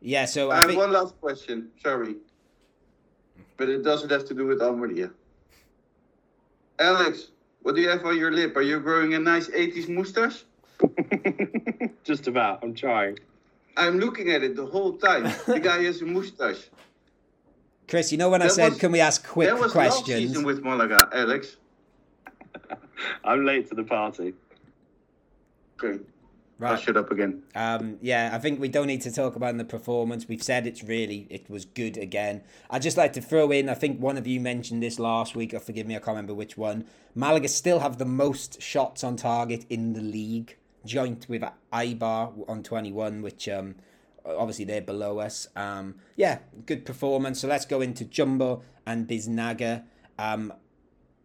[0.00, 1.70] yeah, so I I have think one last question.
[1.82, 2.16] Sorry,
[3.56, 5.10] but it doesn't have to do with Almeria.
[6.78, 7.30] Alex,
[7.62, 8.56] what do you have on your lip?
[8.56, 10.44] Are you growing a nice 80s mustache?
[12.04, 12.62] just about.
[12.62, 13.18] I'm trying.
[13.76, 15.24] I'm looking at it the whole time.
[15.46, 16.68] the guy has a mustache.
[17.92, 20.30] Chris, you know when I said was- can we ask quick that was last questions?
[20.30, 21.58] season with Malaga, Alex.
[23.24, 24.32] I'm late to the party.
[25.78, 26.02] Okay,
[26.62, 27.42] I'll shut up again.
[27.54, 30.26] Um, yeah, I think we don't need to talk about the performance.
[30.26, 32.40] We've said it's really it was good again.
[32.70, 33.68] I'd just like to throw in.
[33.68, 35.52] I think one of you mentioned this last week.
[35.52, 36.86] Or forgive me, I can't remember which one.
[37.14, 42.62] Malaga still have the most shots on target in the league, joint with Eibar on
[42.62, 43.74] twenty one, which um,
[44.24, 45.48] obviously they're below us.
[45.56, 47.40] Um, yeah, good performance.
[47.40, 49.84] So let's go into Chumbo and Biznaga.
[50.18, 50.52] Um,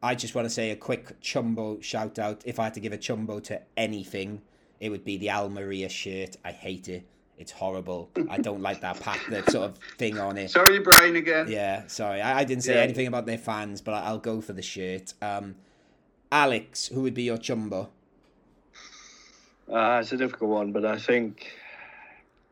[0.01, 2.43] I just want to say a quick Chumbo shout out.
[2.45, 4.41] If I had to give a Chumbo to anything,
[4.79, 6.37] it would be the Almeria shirt.
[6.45, 7.05] I hate it.
[7.37, 8.09] It's horrible.
[8.29, 10.49] I don't like that pat, that sort of thing on it.
[10.49, 11.47] Sorry, Brian, again.
[11.49, 12.19] Yeah, sorry.
[12.19, 12.81] I, I didn't say Yeah.
[12.81, 15.13] anything about their fans, but I, I'll go for the shirt.
[15.21, 15.55] Um,
[16.31, 17.89] Alex, who would be your Chumbo?
[19.71, 21.51] Uh, it's a difficult one, but I think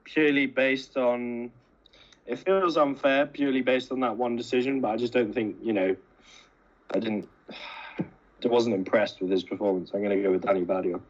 [0.05, 1.51] purely based on
[2.25, 4.81] it feels unfair, purely based on that one decision.
[4.81, 5.95] But I just don't think you know.
[6.93, 7.27] I didn't.
[7.99, 9.91] I wasn't impressed with his performance.
[9.93, 11.01] I'm going to go with Danny Badio.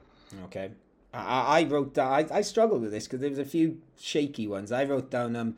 [0.46, 0.72] Okay.
[1.14, 2.12] I, I I wrote down.
[2.12, 4.72] I, I struggled with this because there was a few shaky ones.
[4.72, 5.58] I wrote down um,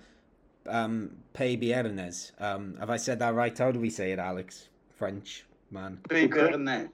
[0.68, 2.32] um, Peybernes.
[2.40, 3.56] Um, have I said that right?
[3.58, 4.70] How do we say it, Alex?
[4.98, 6.00] French man.
[6.10, 6.90] Paper and that.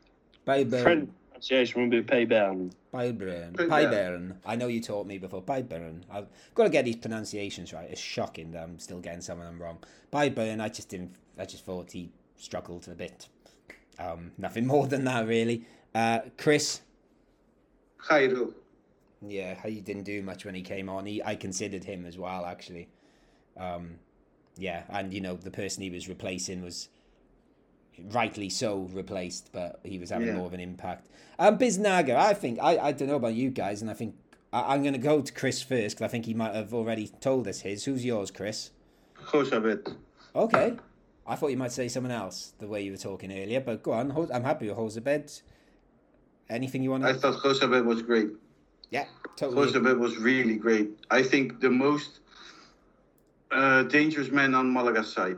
[0.46, 1.08] Beibern.
[1.34, 2.72] French pronunciation would be Paybern.
[2.94, 3.54] Beibern.
[3.54, 3.70] Beibern.
[3.70, 4.36] Beibern.
[4.46, 5.42] I know you taught me before.
[5.42, 6.04] Beibern.
[6.12, 7.90] I've got to get these pronunciations right.
[7.90, 9.80] It's shocking that I'm still getting some of them wrong.
[10.12, 10.62] Beibern.
[10.62, 11.16] I just didn't.
[11.38, 13.28] I just thought he struggled a bit.
[14.00, 15.66] Um, nothing more than that, really.
[15.94, 16.82] Uh, Chris.
[18.00, 18.54] Jairo.
[19.26, 21.06] Yeah, he didn't do much when he came on.
[21.06, 22.90] He, I considered him as well, actually.
[23.58, 23.96] Um,
[24.58, 26.90] yeah, and you know the person he was replacing was
[28.12, 30.36] rightly so replaced, but he was having Yeah.
[30.36, 31.08] more of an impact.
[31.40, 34.16] Um, Biznaga, I think I, I don't know about you guys, and I think
[34.52, 37.08] I, I'm going to go to Chris first because I think he might have already
[37.08, 37.86] told us his.
[37.86, 38.72] Who's yours, Chris?
[39.28, 39.96] Jozabed.
[40.36, 40.76] Okay,
[41.26, 43.94] I thought you might say someone else the way you were talking earlier, but go
[43.94, 44.12] on.
[44.34, 45.42] I'm happy with Jozabed.
[46.50, 47.10] Anything you want to...
[47.10, 48.30] I thought Jozabed was great.
[48.90, 49.06] Yeah,
[49.38, 49.72] totally.
[49.72, 50.90] Jozabed was really great.
[51.10, 52.20] I think the most
[53.52, 55.38] uh, dangerous man on Malaga's side.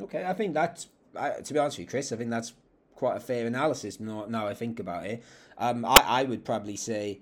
[0.00, 2.12] Okay, I think that's I, to be honest with you, Chris.
[2.12, 2.52] I think that's
[2.94, 4.00] quite a fair analysis.
[4.00, 5.22] Now, now I think about it,
[5.58, 7.20] um, I, I would probably say,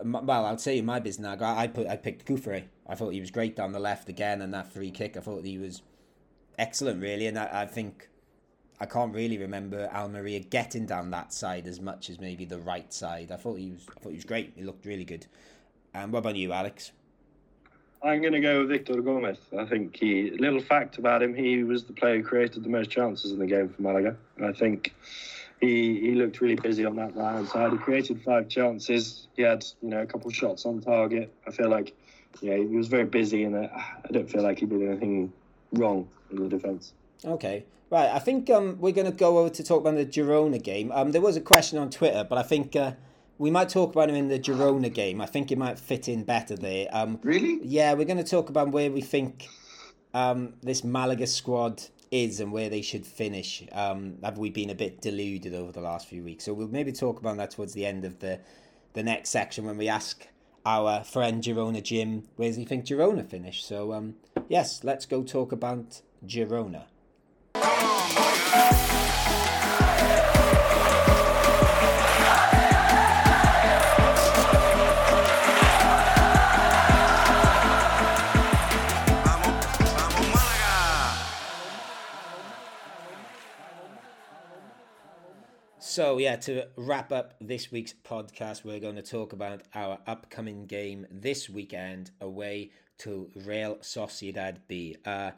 [0.00, 2.64] um, well, I'll say in my business, I, I put I picked Cufré.
[2.88, 5.16] I thought he was great down the left again, and that free kick.
[5.16, 5.82] I thought he was
[6.58, 8.08] excellent, really, and I, I think
[8.80, 12.92] I can't really remember Almeria getting down that side as much as maybe the right
[12.92, 13.30] side.
[13.30, 14.52] I thought he was I thought he was great.
[14.56, 15.26] He looked really good.
[15.94, 16.92] And what about you, Alex?
[18.04, 19.38] I'm going to go with Victor Gomez.
[19.56, 22.90] I think he, little fact about him, he was the player who created the most
[22.90, 24.16] chances in the game for Malaga.
[24.36, 24.94] And I think
[25.60, 27.70] he he looked really busy on that right hand side.
[27.70, 29.28] He created five chances.
[29.36, 31.32] He had, you know, a couple of shots on target.
[31.46, 31.94] I feel like,
[32.40, 35.32] yeah, he was very busy and uh, I don't feel like he did anything
[35.72, 36.92] wrong in the defence.
[37.24, 37.64] Okay.
[37.90, 40.90] Right, I think um, we're going to go over to talk about the Girona game.
[40.92, 42.92] Um, there was a question on Twitter, but I think uh,
[43.42, 45.20] we might talk about him in the Girona game.
[45.20, 46.86] I think it might fit in better there.
[46.92, 47.58] Um, Really?
[47.64, 49.48] yeah, we're going to talk about where we think
[50.14, 51.82] um, this Malaga squad
[52.12, 53.64] is and where they should finish.
[53.72, 56.44] Um, have we been a bit deluded over the last few weeks?
[56.44, 58.38] So we'll maybe talk about that towards the end of the
[58.92, 60.28] the next section when we ask
[60.64, 63.64] our friend Girona Jim where does he think Girona finish.
[63.64, 64.14] So um,
[64.48, 66.84] yes, let's go talk about Girona.
[85.92, 90.64] So, yeah, to wrap up this week's podcast, we're going to talk about our upcoming
[90.64, 92.70] game this weekend away
[93.00, 94.96] to Real Sociedad B.
[95.04, 95.32] Uh,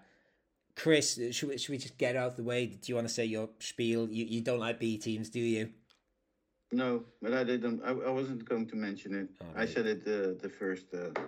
[0.77, 2.67] Chris, should we, should we just get out of the way?
[2.67, 4.09] Do you want to say your spiel?
[4.09, 5.71] You, you don't like B teams, do you?
[6.71, 7.83] No, but I didn't.
[7.85, 9.31] I, I wasn't going to mention it.
[9.43, 11.21] Oh, I said it the the first uh,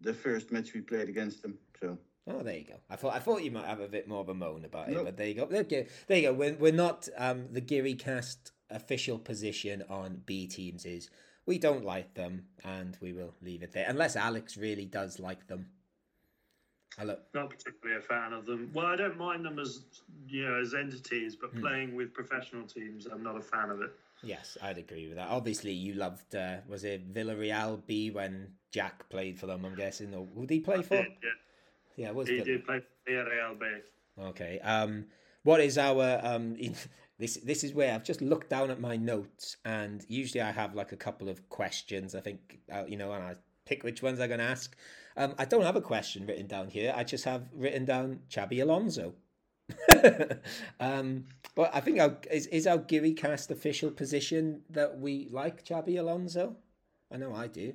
[0.00, 1.58] the first match we played against them.
[1.80, 1.96] So
[2.28, 2.74] Oh, there you go.
[2.90, 5.02] I thought I thought you might have a bit more of a moan about it,
[5.04, 5.42] but there you go.
[5.44, 6.32] Okay, there you go.
[6.32, 11.08] We're, we're not um, the Geary Cast official position on B teams is
[11.46, 15.46] we don't like them, and we will leave it there unless Alex really does like
[15.46, 15.66] them.
[16.98, 17.16] Hello.
[17.34, 18.70] Not particularly a fan of them.
[18.74, 19.84] Well, I don't mind them as
[20.26, 21.60] you know as entities, but Hmm.
[21.60, 23.90] playing with professional teams, I'm not a fan of it.
[24.24, 25.28] Yes, I'd agree with that.
[25.28, 29.64] Obviously, you loved uh, was it Villarreal B when Jack played for them?
[29.64, 30.96] I'm guessing, or who did he play for?
[30.96, 31.30] Yeah, yeah.
[31.96, 33.66] Yeah, it was He did play for Villarreal B.
[34.18, 34.60] Okay.
[34.60, 35.06] Um,
[35.42, 36.56] what is our um?
[37.18, 40.74] This this is where I've just looked down at my notes, and usually I have
[40.74, 42.14] like a couple of questions.
[42.14, 44.76] I think uh, you know, and I pick which ones I'm going to ask.
[45.16, 46.92] Um, I don't have a question written down here.
[46.94, 49.14] I just have written down Xabi Alonso.
[50.80, 51.24] um,
[51.54, 55.98] but I think our, is is our Geary cast official position that we like Xabi
[55.98, 56.56] Alonso.
[57.10, 57.72] I know I do.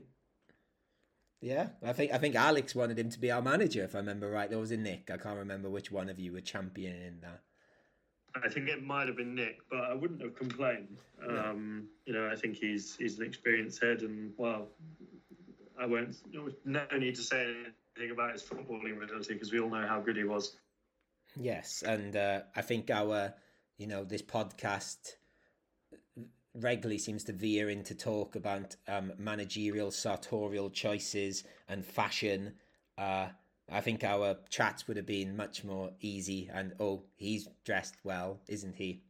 [1.42, 4.30] Yeah, I think I think Alex wanted him to be our manager, if I remember
[4.30, 4.50] right.
[4.50, 5.10] There was a Nick.
[5.12, 7.42] I can't remember which one of you were championing that.
[8.36, 11.00] I think it might have been Nick, but I wouldn't have complained.
[11.28, 14.68] Um, you know, I think he's he's an experienced head, and well,
[15.80, 16.16] I won't.
[16.64, 17.56] No need to say
[17.98, 20.56] anything about his footballing ability because we all know how good he was.
[21.36, 23.34] Yes, and uh, I think our,
[23.78, 25.16] you know, this podcast
[26.54, 32.54] regularly seems to veer into talk about um, managerial, sartorial choices and fashion.
[32.98, 33.28] Uh,
[33.72, 36.50] I think our chats would have been much more easy.
[36.54, 39.02] And oh, he's dressed well, isn't he?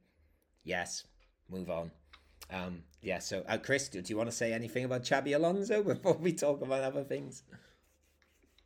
[0.64, 1.06] Yes.
[1.50, 1.92] Move on.
[2.52, 3.20] Um, yeah.
[3.20, 6.62] So, uh, Chris, do you want to say anything about Xabi Alonso before we talk
[6.62, 7.44] about other things?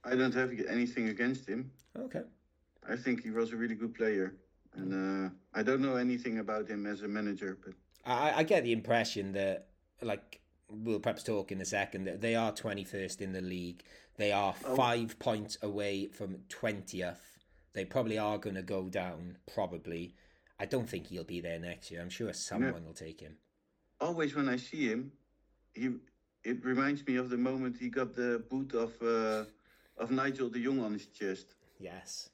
[0.04, 1.72] I don't have anything against him.
[1.98, 2.22] Okay.
[2.88, 4.36] I think he was a really good player,
[4.76, 7.58] and uh, I don't know anything about him as a manager.
[7.66, 7.74] But
[8.06, 9.68] I, I get the impression that,
[10.02, 13.84] like, we'll perhaps talk in a second, that they are 21st in the league.
[14.18, 14.76] They are Oh.
[14.76, 17.18] five points away from 20th.
[17.74, 20.16] They probably are going to go down, probably.
[20.60, 22.02] I don't think he'll be there next year.
[22.02, 23.38] I'm sure someone will take him.
[24.00, 25.12] always when I see him,
[25.74, 25.90] he
[26.44, 29.46] it reminds me of the moment he got the boot of uh,
[29.98, 31.56] of Nigel de Jong on his chest.
[31.80, 32.30] Yes.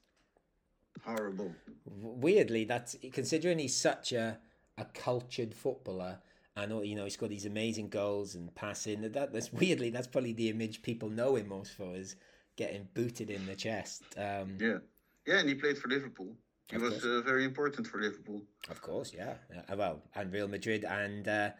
[1.04, 1.52] Horrible.
[1.86, 4.38] Weirdly, that's considering he's such a,
[4.78, 6.18] a cultured footballer.
[6.56, 9.00] I know, you know, he's got these amazing goals and passing.
[9.02, 12.16] That that's weirdly that's probably the image people know him most for is
[12.56, 14.02] getting booted in the chest.
[14.16, 14.78] Um, Yeah,
[15.26, 16.36] yeah, and he played for Liverpool.
[16.70, 18.42] He was uh, very important for Liverpool.
[18.70, 19.34] Of course, yeah.
[19.68, 21.50] Uh, well, and Real Madrid and uh,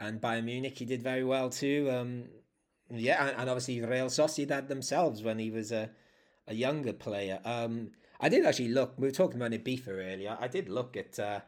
[0.00, 1.88] and Bayern Munich, he did very well too.
[1.90, 2.24] Um,
[2.90, 5.90] yeah, and, and obviously Real Sociedad themselves when he was a
[6.48, 7.40] a younger player.
[7.44, 7.90] Um,
[8.20, 8.94] I did actually look.
[8.96, 10.36] We were talking about Ibiza earlier.
[10.40, 11.40] I did look at uh,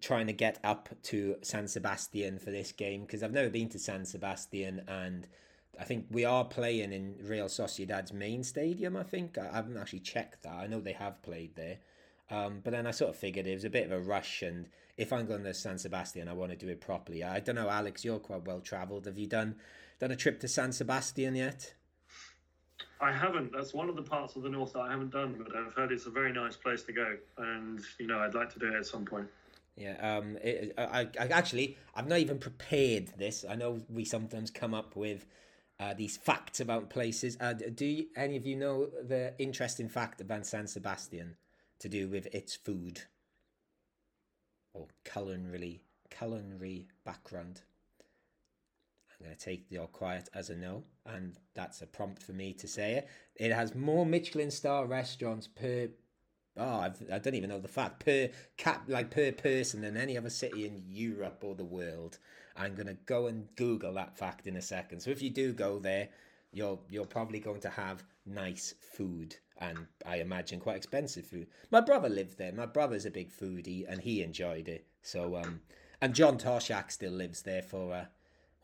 [0.00, 3.78] trying to get up to San Sebastian for this game because I've never been to
[3.78, 5.26] San Sebastian and.
[5.76, 8.96] I think we are playing in Real Sociedad's main stadium.
[8.96, 10.54] I think I haven't actually checked that.
[10.54, 11.78] I know they have played there,
[12.30, 14.68] um, but then I sort of figured it was a bit of a rush, and
[14.96, 17.24] if I'm going to San Sebastian, I want to do it properly.
[17.24, 18.04] I don't know, Alex.
[18.04, 19.06] You're quite well travelled.
[19.06, 19.56] Have you done
[19.98, 21.74] done a trip to San Sebastian yet?
[23.00, 23.52] I haven't.
[23.52, 25.92] That's one of the parts of the north that I haven't done, but I've heard
[25.92, 28.76] it's a very nice place to go, and you know I'd like to do it
[28.76, 29.28] at some point.
[29.76, 29.96] Yeah.
[30.18, 30.38] Um.
[30.42, 33.44] It, I, I actually I've not even prepared this.
[33.48, 35.26] I know we sometimes come up with.
[35.80, 37.36] Uh, these facts about places.
[37.40, 41.36] Uh, do you, any of you know the interesting fact about San Sebastian
[41.80, 43.02] to do with its food
[44.72, 47.62] or culinary culinary background?
[49.10, 52.32] I'm going to take the all quiet as a no, and that's a prompt for
[52.32, 53.08] me to say it.
[53.34, 55.88] It has more Michelin star restaurants per.
[56.56, 60.16] Oh, I've, I don't even know the fact per cap like per person than any
[60.16, 62.18] other city in Europe or the world.
[62.56, 65.00] I'm gonna go and Google that fact in a second.
[65.00, 66.08] So if you do go there,
[66.52, 71.48] you're you're probably going to have nice food and I imagine quite expensive food.
[71.70, 72.52] My brother lived there.
[72.52, 74.86] My brother's a big foodie and he enjoyed it.
[75.02, 75.60] So um,
[76.00, 78.04] and John Toshack still lives there for uh,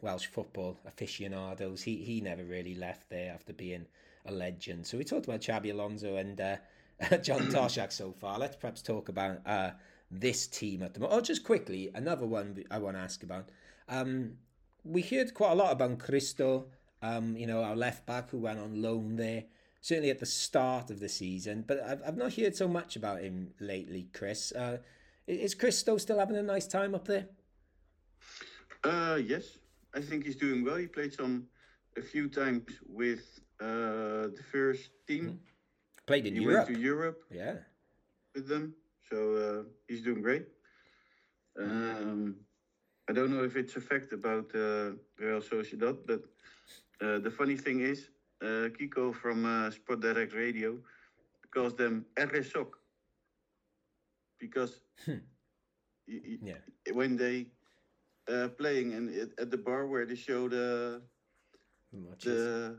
[0.00, 1.82] Welsh football aficionados.
[1.82, 3.86] He he never really left there after being
[4.26, 4.86] a legend.
[4.86, 6.56] So we talked about Xabi Alonso and uh,
[7.22, 8.38] John Toshack so far.
[8.38, 9.70] Let's perhaps talk about uh,
[10.10, 11.18] this team at the moment.
[11.18, 13.48] Oh, just quickly, another one I want to ask about.
[13.88, 14.34] Um,
[14.84, 16.66] we heard quite a lot about Cristo,
[17.02, 19.44] um, you know, our left back who went on loan there,
[19.80, 21.64] certainly at the start of the season.
[21.66, 24.52] But I've, I've not heard so much about him lately, Chris.
[24.52, 24.78] Uh,
[25.26, 27.26] is Cristo still having a nice time up there?
[28.84, 29.58] Uh, yes,
[29.94, 30.76] I think he's doing well.
[30.76, 31.46] He played some
[31.96, 35.40] a few times with uh, the first team.
[36.10, 36.66] Played in he Europe.
[36.66, 37.56] went to Europe Yeah.
[38.34, 38.74] with them,
[39.10, 40.46] so uh, he's doing great.
[41.58, 42.36] Um,
[43.08, 46.22] I don't know if it's a fact about uh, Real Sociedad, but
[47.00, 48.10] uh, the funny thing is,
[48.42, 50.78] uh, Kiko from uh, Sport Direct Radio
[51.52, 52.68] calls them RSOC
[54.38, 55.20] because Hmm.
[56.08, 56.58] y- y- Yeah.
[56.92, 57.46] when they
[58.28, 61.02] uh, playing and it, at the bar where they show the
[61.92, 62.78] Much the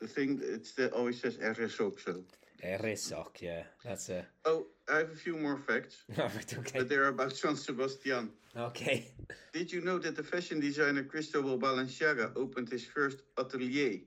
[0.00, 2.00] the thing, it's the, always says RSOC.
[2.00, 2.24] So
[2.64, 3.62] Eresok, yeah.
[3.84, 4.26] That's a.
[4.44, 6.78] oh, I have a few more facts, okay.
[6.78, 8.30] but they're about San Sebastian.
[8.56, 9.08] Okay.
[9.52, 14.00] Did you know that the fashion designer Cristobal Balenciaga opened his first atelier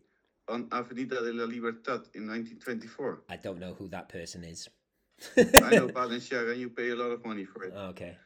[0.49, 3.23] on Avenida de la Libertad in 1924?
[3.29, 4.67] I don't know who that person is.
[5.37, 7.73] I know Balenciaga, and you pay a lot of money for it.
[7.73, 8.17] Okay.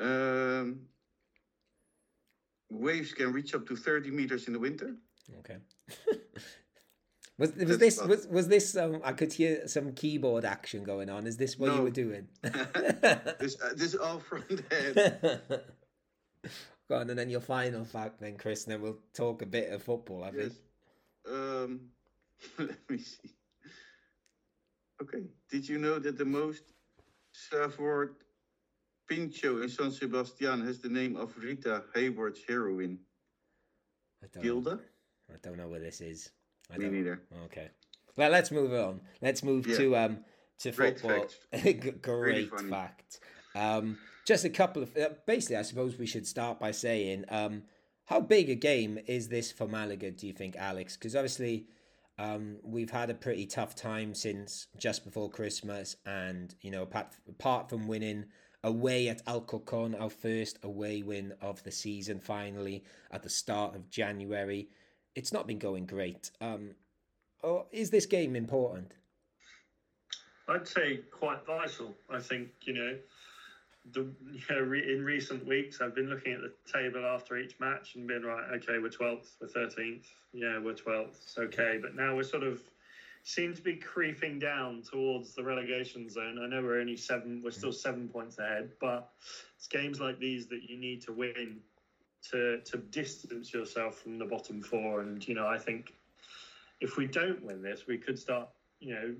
[0.00, 0.80] Um,
[2.70, 4.96] waves can reach up to 30 meters in the winter.
[5.38, 5.56] Okay.
[7.42, 11.26] Was was this was was this um I could hear some keyboard action going on.
[11.26, 12.28] Is this what you were doing?
[13.40, 15.52] This, uh, this is all from the head.
[16.88, 19.72] Go on, and then your final fact, then Chris, and then we'll talk a bit
[19.72, 20.22] of football.
[20.22, 20.52] I think.
[21.28, 21.80] Um,
[22.58, 23.34] let me see.
[25.02, 25.24] Okay.
[25.50, 26.62] Did you know that the most
[27.34, 28.10] Savord
[29.08, 33.00] Pincho in San Sebastian has the name of Rita Hayworth's heroine,
[34.22, 34.78] I don't Gilda?
[35.28, 36.30] I don't know where this is.
[36.72, 37.20] I Me neither.
[37.46, 37.68] Okay.
[38.16, 39.00] Well, let's move on.
[39.20, 39.76] Let's move Yeah.
[39.78, 40.24] to um
[40.60, 41.26] to Great football.
[41.28, 41.38] facts.
[41.64, 42.70] G- Great funny.
[42.70, 43.20] fact.
[43.54, 47.64] Um, just a couple of uh, basically, I suppose we should start by saying um,
[48.06, 50.10] how big a game is this for Malaga?
[50.10, 50.96] Do you think, Alex?
[50.96, 51.66] Because obviously.
[52.18, 57.06] Um, we've had a pretty tough time since just before Christmas, and you know, apart,
[57.26, 58.26] apart from winning
[58.62, 63.88] away at Alcorcon, our first away win of the season, finally at the start of
[63.88, 64.68] January,
[65.14, 66.30] it's not been going great.
[66.40, 66.70] Um,
[67.42, 68.92] or is this game important?
[70.48, 71.94] I'd say quite vital.
[72.10, 72.96] I think you know,
[73.92, 77.58] the you know, re, in recent weeks I've been looking at the table after each
[77.60, 78.44] match and been right.
[78.56, 80.06] Okay, we're twelfth, we're thirteenth.
[80.32, 81.20] Yeah, we're twelfth.
[81.24, 82.60] It's okay, but now we're sort of
[83.24, 86.40] seem to be creeping down towards the relegation zone.
[86.42, 87.40] I know we're only seven.
[87.44, 89.10] We're still seven points ahead, but
[89.56, 91.60] it's games like these that you need to win
[92.30, 95.00] to to distance yourself from the bottom four.
[95.00, 95.94] And you know, I think
[96.80, 98.48] if we don't win this, we could start.
[98.80, 99.14] You know,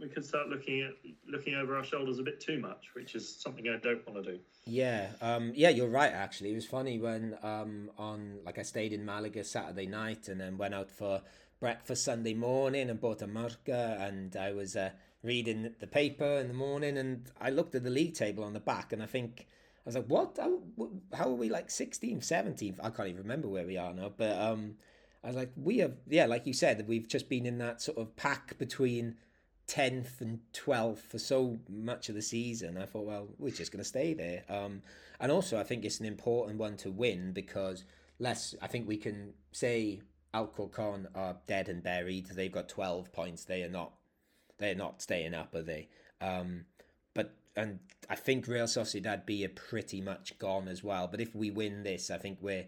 [0.00, 0.92] we could start looking at
[1.28, 4.32] looking over our shoulders a bit too much, which is something I don't want to
[4.32, 4.38] do.
[4.64, 6.12] Yeah, um, yeah, you're right.
[6.12, 10.40] Actually, it was funny when um, on like I stayed in Malaga Saturday night and
[10.40, 11.22] then went out for
[11.60, 14.90] breakfast Sunday morning and bought a marca, and I was uh,
[15.22, 18.60] reading the paper in the morning, and I looked at the league table on the
[18.60, 19.46] back, and I think
[19.88, 20.38] was like, "What?
[21.14, 22.76] How, are we like 16th, 17th?
[22.82, 24.76] I can't even remember where we are now." But um,
[25.24, 27.98] I was like, "We have, yeah, like you said, we've just been in that sort
[27.98, 29.16] of pack between."
[29.68, 32.78] 10th and 12th for so much of the season.
[32.78, 34.42] I thought, well, we're just going to stay there.
[34.48, 34.80] Um,
[35.20, 37.84] and also, I think it's an important one to win because
[38.18, 40.00] less, I think we can say
[40.34, 42.28] Alcorcon are dead and buried.
[42.28, 43.44] They've got 12 points.
[43.44, 43.92] They are not,
[44.58, 45.88] they're not staying up, are they?
[46.20, 46.64] Um,
[47.58, 51.08] and I think Real Sociedad B are pretty much gone as well.
[51.08, 52.66] But if we win this, I think we're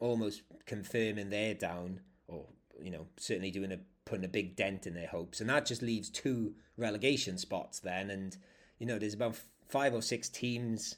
[0.00, 2.46] almost confirming they're down or,
[2.82, 5.82] you know, certainly doing a putting a big dent in their hopes, and that just
[5.82, 8.08] leaves two relegation spots then.
[8.08, 8.36] And
[8.78, 9.36] you know, there's about
[9.68, 10.96] five or six teams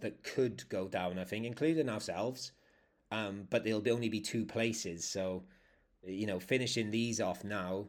[0.00, 2.50] that could go down, I think, including ourselves.
[3.12, 5.44] Um, but there'll only be two places, so
[6.04, 7.86] you know, finishing these off now,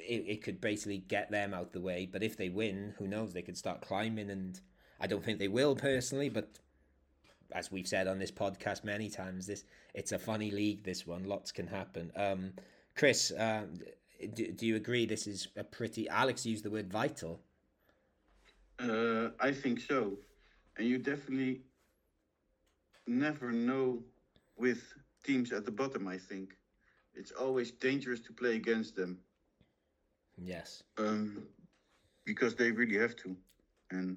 [0.00, 2.08] it, it could basically get them out the way.
[2.10, 3.32] But if they win, who knows?
[3.32, 4.60] They could start climbing, and
[5.00, 6.58] I don't think they will personally, but.
[7.52, 10.84] As we've said on this podcast many times, this it's a funny league.
[10.84, 12.12] This one, lots can happen.
[12.14, 12.52] Um,
[12.94, 13.62] Chris, uh,
[14.34, 16.08] do, do you agree this is a pretty.
[16.08, 17.40] Alex used the word vital.
[18.78, 20.18] Uh, I think so.
[20.76, 21.62] And you definitely
[23.06, 24.02] never know
[24.56, 24.82] with
[25.24, 26.56] teams at the bottom, I think.
[27.14, 29.18] It's always dangerous to play against them.
[30.42, 30.82] Yes.
[30.98, 31.44] Um,
[32.24, 33.36] because they really have to.
[33.90, 34.16] And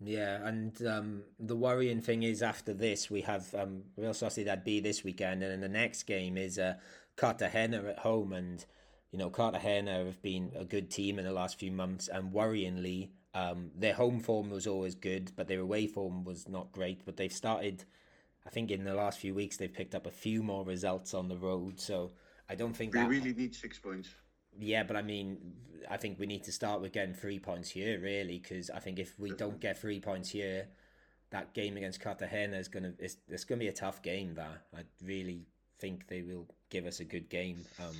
[0.00, 4.80] yeah, and um, the worrying thing is after this we have um, Real Sociedad B
[4.80, 6.74] this weekend, and then the next game is uh,
[7.16, 8.64] Cartagena at home, and
[9.10, 13.08] you know Cartagena have been a good team in the last few months, and worryingly,
[13.32, 17.06] um, their home form was always good, but their away form was not great.
[17.06, 17.84] But they've started,
[18.46, 21.28] I think, in the last few weeks they've picked up a few more results on
[21.28, 21.80] the road.
[21.80, 22.12] So
[22.50, 24.10] I don't think we that really need six points.
[24.58, 25.38] Yeah, but I mean,
[25.90, 28.98] I think we need to start with getting three points here, really, because I think
[28.98, 30.68] if we don't get three points here,
[31.30, 34.34] that game against Cartagena is gonna it's, it's gonna be a tough game.
[34.34, 35.46] That I really
[35.78, 37.64] think they will give us a good game.
[37.80, 37.96] Um,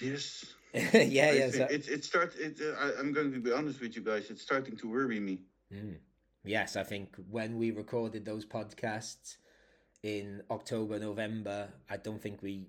[0.00, 0.44] Yes.
[0.74, 3.96] yeah, yeah, so- It, it start, it, uh, I, I'm going to be honest with
[3.96, 4.30] you guys.
[4.30, 5.40] It's starting to worry me.
[5.72, 5.96] Mm.
[6.44, 9.36] Yes, I think when we recorded those podcasts
[10.02, 12.68] in October, November, I don't think we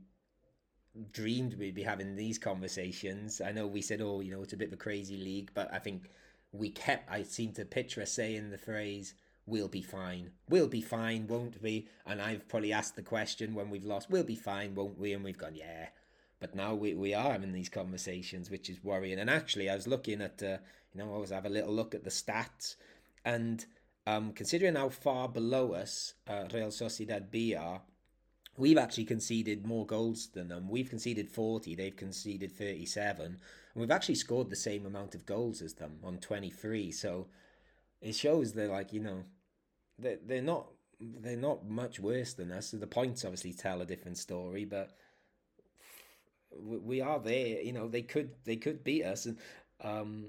[1.11, 3.41] dreamed we'd be having these conversations.
[3.41, 5.73] I know we said, oh, you know, it's a bit of a crazy league, but
[5.73, 6.09] I think
[6.51, 9.13] we kept, I seem to picture us saying the phrase,
[9.45, 10.31] we'll be fine.
[10.47, 11.87] We'll be fine, won't we?
[12.05, 15.13] And I've probably asked the question when we've lost, we'll be fine, won't we?
[15.13, 15.87] And we've gone, yeah.
[16.39, 19.19] But now we, we are having these conversations, which is worrying.
[19.19, 20.57] And actually, I was looking at, uh,
[20.93, 22.75] you know, I always have a little look at the stats.
[23.25, 23.65] And
[24.07, 27.81] um, considering how far below us uh, Real Sociedad B are,
[28.59, 30.67] we've actually conceded more goals than them.
[30.69, 33.25] We've conceded 40, they've conceded 37.
[33.25, 33.39] And
[33.73, 36.91] we've actually scored the same amount of goals as them on 23.
[36.91, 37.27] So
[38.01, 39.23] it shows they're like, you know,
[39.97, 40.67] they're, they're not
[41.21, 42.67] they're not much worse than us.
[42.67, 44.91] So the points obviously tell a different story, but
[46.61, 47.61] we are there.
[47.61, 49.37] You know, they could they could beat us, and
[49.81, 50.25] um,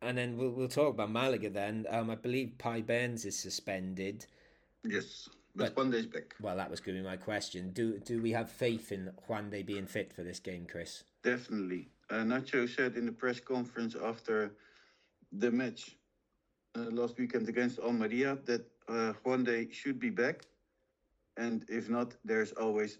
[0.00, 1.48] and then we'll we'll talk about Malaga.
[1.48, 4.26] Then um, I believe Peybernes is suspended.
[4.82, 5.28] Yes.
[5.54, 6.34] But, But- back.
[6.40, 7.72] Well, that was going to be my question.
[7.72, 11.04] Do do we have faith in Juande being fit for this game, Chris?
[11.22, 11.88] Definitely.
[12.10, 14.54] Uh, Nacho said in the press conference after
[15.32, 15.96] the match
[16.74, 20.46] uh, last weekend against Almeria that uh, Juande should be back.
[21.36, 22.98] And if not, there's always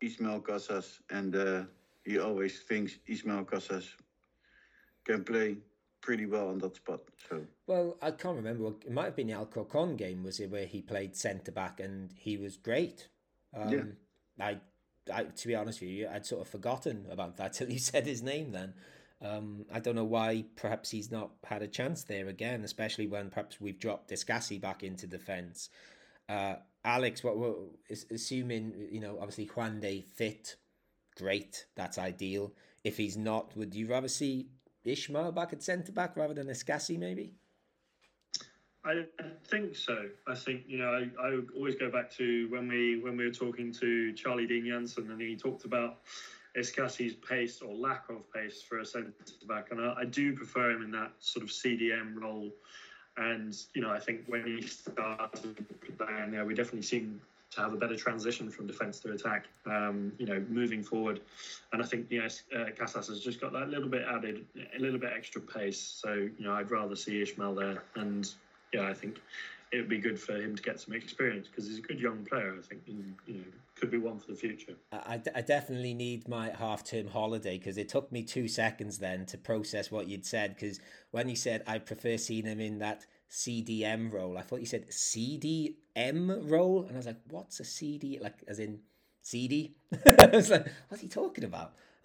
[0.00, 1.00] Ismael Casas.
[1.10, 1.64] And uh,
[2.04, 3.96] he always thinks Ismael Casas
[5.04, 5.58] can play
[6.00, 7.00] pretty well on that spot.
[7.28, 8.68] So Well, I can't remember.
[8.68, 12.10] It might have been the Alcorcon game, was it, where he played centre back and
[12.16, 13.08] he was great.
[13.54, 13.82] Um, Yeah.
[14.40, 14.60] I,
[15.12, 18.06] I, to be honest with you, I'd sort of forgotten about that till you said
[18.06, 18.52] his name.
[18.52, 18.74] Then,
[19.20, 20.44] um, I don't know why.
[20.56, 24.82] Perhaps he's not had a chance there again, especially when perhaps we've dropped Escassi back
[24.82, 25.70] into defence.
[26.28, 27.36] Uh, Alex, what,
[27.88, 30.56] is, assuming you know, obviously Juande fit,
[31.16, 31.66] great.
[31.74, 32.52] That's ideal.
[32.84, 34.46] If he's not, would you rather see
[34.90, 37.34] Ishmael back at centre back rather than Escassi, maybe?
[38.84, 39.04] I
[39.44, 40.08] think so.
[40.26, 43.32] I think you know I, I always go back to when we when we were
[43.32, 45.98] talking to Charlie Dean Jansen and he talked about
[46.56, 49.12] Escassi's pace or lack of pace for a centre
[49.46, 52.50] back, and I, I do prefer him in that sort of CDM role.
[53.16, 55.66] And you know I think when he started
[55.98, 57.20] playing there, we definitely seem
[57.50, 59.46] to have a better transition from defence to attack.
[59.66, 61.20] Um, you know, moving forward,
[61.72, 64.44] and I think yes, uh, Casas has just got that little bit added,
[64.76, 65.80] a little bit extra pace.
[65.80, 68.28] So you know I'd rather see Ishmael there and
[68.72, 69.20] yeah, I think
[69.72, 72.24] it would be good for him to get some experience because he's a good young
[72.24, 72.54] player.
[72.58, 73.44] I think, and, you know,
[73.74, 74.74] could be one for the future.
[74.92, 79.26] I, I definitely need my half term holiday because it took me two seconds then
[79.26, 80.54] to process what you'd said.
[80.54, 80.80] Because
[81.10, 84.88] when you said I prefer seeing him in that CDM role, I thought you said
[84.88, 88.80] CDM role, and I was like, "What's a CD?" Like as in
[89.22, 89.76] CD?
[90.06, 91.74] I was like, "What's he talking about?"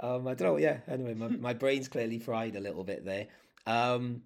[0.00, 0.56] um, I don't know.
[0.58, 0.78] Yeah.
[0.88, 3.28] Anyway, my, my brain's clearly fried a little bit there.
[3.66, 4.22] Um,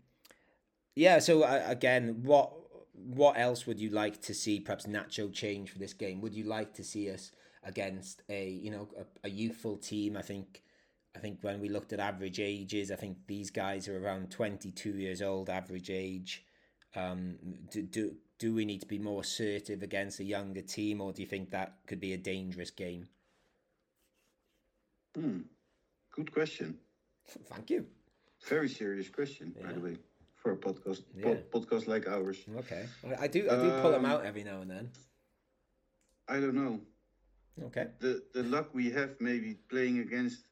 [0.95, 1.19] yeah.
[1.21, 2.53] So uh, again, what
[2.95, 4.61] what else would you like to see?
[4.61, 6.21] Perhaps Nacho change for this game.
[6.21, 7.33] Would you like to see us
[7.63, 10.17] against a you know a, a youthful team?
[10.17, 10.63] I think.
[11.17, 14.91] I think when we looked at average ages, I think these guys are around 22
[14.99, 16.45] years old, average age.
[16.95, 17.37] Um,
[17.71, 21.23] do, do do we need to be more assertive against a younger team, or do
[21.23, 23.09] you think that could be a dangerous game?
[25.15, 25.41] Hmm.
[26.15, 26.79] Good question.
[27.49, 27.87] Thank you.
[28.47, 29.97] Very serious question, by the way,
[30.37, 31.25] for a podcast Yeah.
[31.51, 32.45] pod, podcast like ours.
[32.59, 32.85] Okay,
[33.19, 33.49] I do.
[33.51, 34.91] I do pull them Um, out every now and then.
[36.29, 36.81] I don't know.
[37.69, 37.87] Okay.
[38.01, 40.45] The the luck we have maybe playing against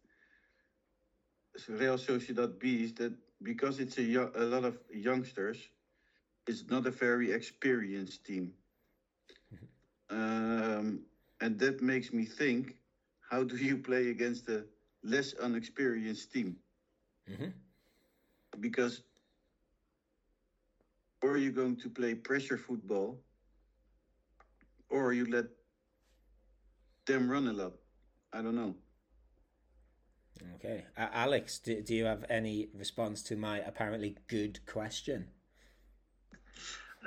[1.68, 5.68] Real Sociedad B is that because it's a, yo- a lot of youngsters,
[6.46, 8.54] it's not a very experienced team.
[10.10, 11.04] Um,
[11.40, 12.76] and that makes me think,
[13.30, 14.66] how do you play against a
[15.02, 16.56] less unexperienced team?
[17.26, 17.50] hmm
[18.60, 19.02] because
[21.22, 23.20] or are you going to play pressure football
[24.90, 25.46] or you let
[27.06, 27.72] them run a lot
[28.32, 28.74] i don't know
[30.56, 35.28] Okay, uh, Alex, do, do you have any response to my apparently good question?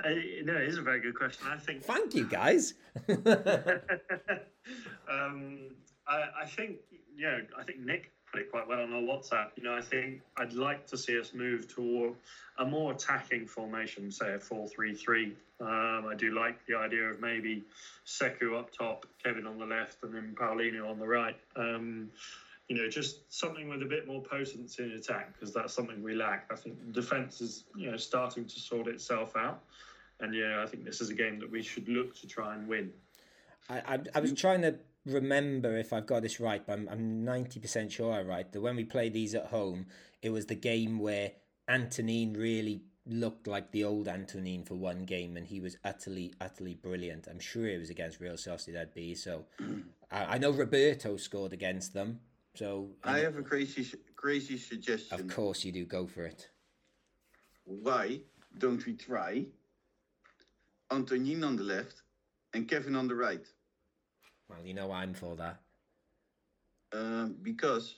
[0.04, 0.10] Uh,
[0.44, 1.46] no, it is a very good question.
[1.50, 2.74] I think Thank you, guys.
[3.08, 3.18] um,
[6.06, 6.76] I, I think
[7.16, 9.48] you know, I think Nick put it quite well on our WhatsApp.
[9.56, 12.14] You know, I think I'd like to see us move toward
[12.58, 15.34] a more attacking formation, say a four-three-three.
[15.60, 17.64] Um, I do like the idea of maybe
[18.06, 21.36] Sekou up top, Kevin on the left, and then Paulino on the right.
[21.56, 22.10] Um,
[22.68, 26.14] you know, just something with a bit more potency in attack because that's something we
[26.14, 26.48] lack.
[26.52, 29.62] I think defense is you know starting to sort itself out,
[30.20, 32.68] and yeah, I think this is a game that we should look to try and
[32.68, 32.92] win.
[33.68, 37.24] I, I, I was trying to remember if I've got this right, but I'm, I'm
[37.24, 38.50] 90% sure I'm right.
[38.50, 39.86] That when we played these at home,
[40.22, 41.32] it was the game where
[41.68, 46.74] Antonin really looked like the old Antonin for one game and he was utterly, utterly
[46.74, 47.26] brilliant.
[47.26, 49.14] I'm sure it was against Real Sociedad B.
[49.14, 49.46] So
[50.10, 52.20] I know Roberto scored against them.
[52.58, 53.86] So i have a crazy
[54.16, 55.20] crazy suggestion.
[55.20, 56.50] of course you do go for it.
[57.64, 58.20] why
[58.58, 59.46] don't we try
[60.90, 62.02] antonin on the left
[62.54, 63.46] and kevin on the right
[64.48, 65.60] Well, you know I'm for that.
[66.92, 67.94] um, because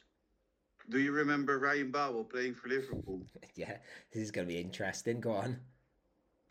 [0.90, 3.22] do you remember ryan babel playing for liverpool
[3.54, 3.78] yeah,
[4.12, 5.20] this is going to be interesting.
[5.22, 5.56] Go on.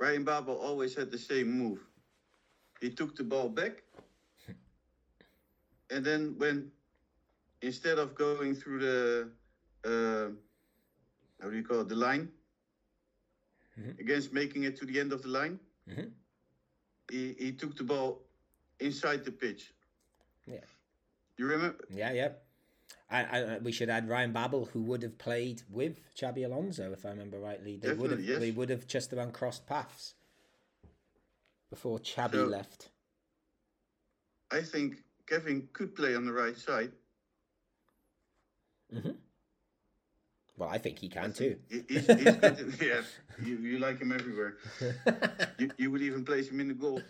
[0.02, 1.80] Ryan Babel always had the same move.
[2.82, 3.84] He took the ball back,
[5.92, 6.72] and then when
[7.62, 9.30] instead of going through the
[9.86, 10.30] uh,
[11.42, 12.32] how do you call it the line
[13.80, 14.00] Mhm.
[14.00, 16.12] against making it to the end of the line, Mhm.
[17.10, 18.22] he he took the ball
[18.80, 19.74] inside the pitch.
[20.46, 20.66] Yeah.
[21.38, 21.86] You remember?
[21.90, 22.34] Yeah, yeah.
[23.10, 27.06] I, I, we should add Ryan Babel, who would have played with Xabi Alonso, if
[27.06, 27.78] I remember rightly.
[27.78, 28.40] They would have, Definitely, yes.
[28.40, 30.16] they would have just about crossed paths
[31.70, 32.90] before Xabi So- left.
[34.52, 36.92] I think Kevin could play on the right side.
[38.92, 39.12] Hmm
[40.58, 41.58] Well, I think he can too.
[41.70, 43.02] he- He's, he's yeah,
[43.44, 44.58] you, you like him everywhere.
[45.58, 47.02] You, you would even place him in the goal.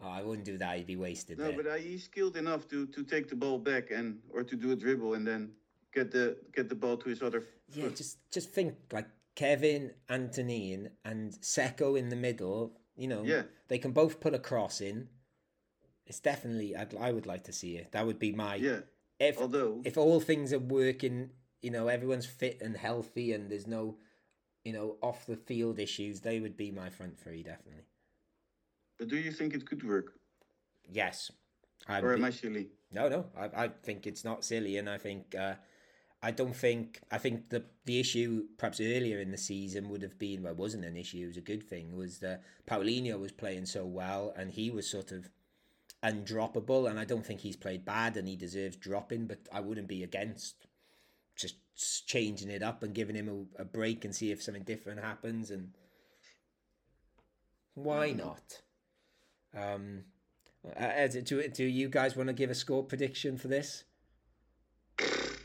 [0.00, 1.56] oh, I wouldn't do that; he'd be wasted No, there.
[1.62, 4.70] but uh, he's skilled enough to, to take the ball back and or to do
[4.72, 5.50] a dribble and then
[5.92, 7.42] get the get the ball to his other.
[7.74, 7.96] Yeah, foot.
[7.96, 12.78] just just think like Kevin, Antonin, and Sekou in the middle.
[12.96, 13.42] You know, Yeah.
[13.68, 15.08] they can both put a cross in.
[16.06, 16.76] It's definitely.
[16.76, 17.90] I'd, I would like to see it.
[17.92, 18.56] That would be my.
[18.56, 18.80] yeah.
[19.28, 21.30] If Although if all things are working,
[21.62, 23.96] you know, everyone's fit and healthy, and there's no,
[24.64, 27.86] you know, off the field issues, they would be my front three definitely.
[28.98, 30.14] but do you think it could work,
[30.90, 31.30] Yes,
[31.86, 32.70] I or am I silly?
[32.90, 35.54] No, no, I, I think it's not silly, and I think uh,
[36.22, 40.18] I don't think I think the the issue perhaps earlier in the season would have
[40.18, 41.96] been well, it wasn't an issue, it was a good thing.
[41.96, 45.30] Was that Paulino was playing so well, and he was sort of
[46.04, 49.88] undroppable, and I don't think he's played bad, and he deserves dropping, but I wouldn't
[49.88, 50.66] be against
[51.36, 51.56] just
[52.06, 55.50] changing it up and giving him a, a break and see if something different happens,
[55.50, 55.70] and
[57.74, 58.62] why not?
[59.56, 60.04] Um,
[60.66, 63.84] uh, Ed, do, do you guys want to give a score prediction for this?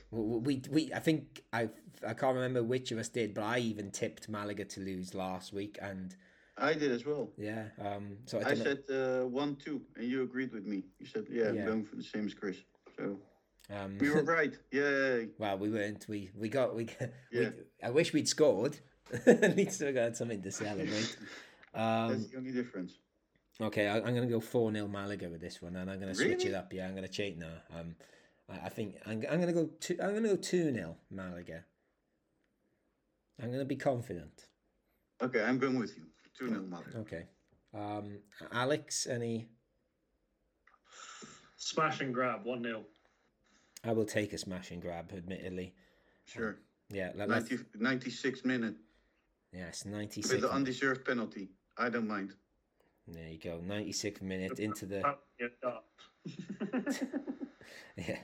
[0.10, 1.68] We, we, we I think I
[2.08, 5.51] I can't remember which of us did, but I even tipped Malaga to lose last
[5.51, 6.16] week, and
[6.58, 7.30] I did as well.
[7.38, 7.66] Yeah.
[7.80, 8.18] Um.
[8.26, 10.84] So I, I said uh, one two, and you agreed with me.
[10.99, 11.49] You said, "Yeah, Yeah.
[11.49, 12.58] I'm going for the same as Chris."
[12.97, 13.20] So
[13.70, 14.55] Um, we were right.
[14.72, 15.30] Yay!
[15.38, 16.05] well, we weren't.
[16.08, 16.88] We we got we.
[17.32, 17.49] Yeah.
[17.49, 18.80] we I wish we'd scored.
[19.26, 21.18] At least we got something to celebrate.
[21.74, 22.93] Um, That's the only difference.
[23.62, 26.12] Okay, I, I'm going to go 4 0 Malaga with this one, and I'm going
[26.12, 26.49] to switch Really?
[26.49, 26.74] it up.
[26.74, 27.53] Yeah, I'm going to change now.
[27.78, 27.95] Um,
[28.49, 29.95] I, I think I'm, I'm going to go two.
[30.01, 31.66] I'm going to go 2 0 Malaga.
[33.39, 34.47] I'm going to be confident.
[35.22, 36.05] Okay, I'm going with you.
[36.38, 36.97] Two 0 Malaga.
[36.97, 37.25] Okay.
[37.73, 38.19] Um,
[38.51, 39.47] Alex, any?
[41.55, 42.83] Smash and grab, 1 0.
[43.83, 45.73] I will take a smash and grab, admittedly.
[46.25, 46.57] Sure.
[46.89, 48.75] Yeah, let, let's, 90, 96 minute
[49.51, 51.49] yes, with the undeserved penalty.
[51.77, 52.33] I don't mind.
[53.07, 55.47] There you go, 96 minute into the Yeah,
[57.97, 58.17] yeah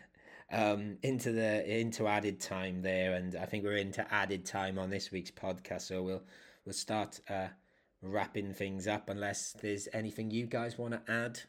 [0.52, 4.90] um into the into added time there and i think we're into added time on
[4.90, 6.22] this week's podcast so we'll
[6.66, 7.48] we'll start uh
[8.04, 11.40] wrapping things up unless there's anything you guys want to add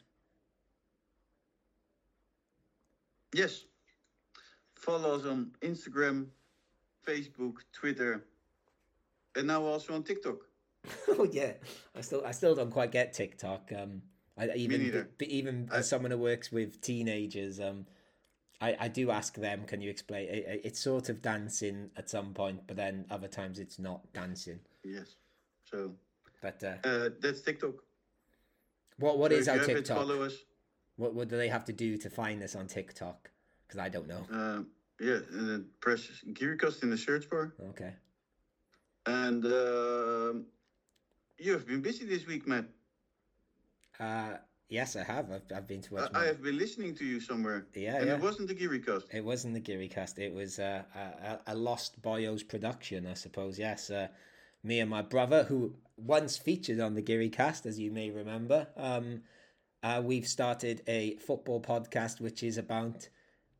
[3.33, 3.65] Yes.
[4.75, 6.27] Follow us on Instagram,
[7.05, 8.23] Facebook, Twitter,
[9.35, 10.37] and now also on TikTok.
[11.09, 11.53] oh yeah
[11.95, 14.03] i still i still don't quite get tiktok um
[14.37, 15.09] I, even neither.
[15.17, 17.87] b- even I- as someone who works with teenagers um
[18.61, 22.07] I, I do ask them can you explain it, it- it's sort of dancing at
[22.07, 25.15] some point but then other times it's not dancing Yes.
[25.63, 25.93] So
[26.41, 27.75] but uh, uh, that's TikTok.
[28.99, 30.35] what what so is our you have it, tiktok follow us.
[30.97, 33.29] What what do they have to do to find us on TikTok?
[33.67, 34.25] Because I don't know.
[34.31, 34.67] Um,
[34.99, 37.53] yeah, and then press Gearcast in the search bar.
[37.69, 37.93] Okay.
[39.05, 40.45] And um,
[41.37, 42.65] you have been busy this week, Matt.
[43.99, 44.37] Uh,
[44.69, 45.31] yes, I have.
[45.31, 46.11] I've, I've been to I, watch.
[46.13, 47.67] I my- have been listening to you somewhere.
[47.75, 48.15] Yeah, and yeah.
[48.15, 49.13] it wasn't the Gearycast.
[49.13, 50.17] It wasn't the Geary cast.
[50.17, 53.59] It was uh, a, a, a Lost Boyos production, I suppose.
[53.59, 54.07] Yes, uh,
[54.63, 58.67] me and my brother, who once featured on the Geary cast, as you may remember.
[58.75, 59.21] Um,
[59.83, 63.07] uh, we've started a football podcast, which is about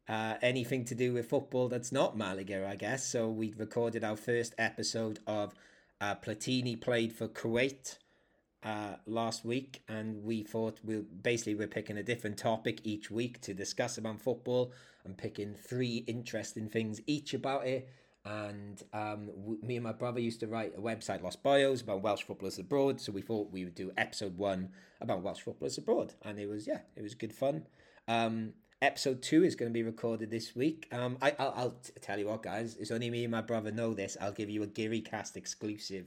[0.08, 3.06] uh, anything to do with football that's not Malaga, I guess.
[3.06, 5.54] So we recorded our first episode of
[6.02, 7.98] uh, Platini played for Kuwait
[8.64, 13.40] uh, last week, and we thought we'll basically we're picking a different topic each week
[13.42, 14.72] to discuss about football
[15.04, 17.88] and picking three interesting things each about it.
[18.26, 22.02] And um, w- me and my brother used to write a website, Lost Boyos, about
[22.02, 23.00] Welsh footballers abroad.
[23.00, 24.70] So we thought we would do episode one
[25.00, 27.68] about Welsh footballers abroad, and it was yeah, it was good fun.
[28.08, 30.88] Um, episode two is going to be recorded this week.
[30.92, 32.78] Um, I, I'll, I'll t- tell you what, guys.
[32.78, 34.18] It's only me and my brother know this.
[34.20, 36.06] I'll give you a Geary Cast exclusive.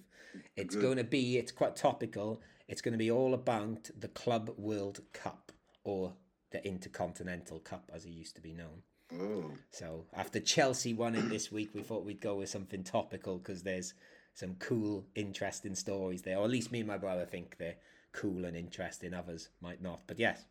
[0.57, 0.83] It's Good.
[0.83, 1.39] going to be.
[1.39, 2.41] It's quite topical.
[2.69, 5.53] It's going to be all about the Club World Cup
[5.85, 6.15] or
[6.51, 8.83] the Intercontinental Cup, as it used to be known.
[9.13, 13.39] Oh, So after Chelsea won it this week, we thought we'd go with something topical
[13.39, 13.95] because there's
[14.35, 16.37] some cool, interesting stories there.
[16.39, 17.77] Or at least me and my brother think they're
[18.13, 19.15] cool and interesting.
[19.15, 20.03] Others might not.
[20.07, 20.45] But yes,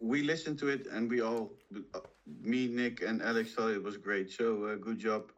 [0.00, 1.52] we listened to it and we all,
[1.94, 2.00] uh,
[2.40, 4.30] me, Nick, and Alex thought it was great.
[4.30, 5.32] So uh, good job.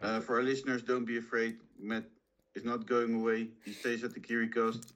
[0.00, 1.56] Uh, for our listeners, don't be afraid.
[1.78, 2.04] Matt
[2.54, 3.48] is not going away.
[3.64, 4.92] He stays at the Gearycast.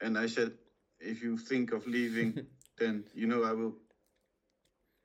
[0.00, 0.52] And I said,
[1.00, 2.46] if you think of leaving,
[2.78, 3.74] then you know I will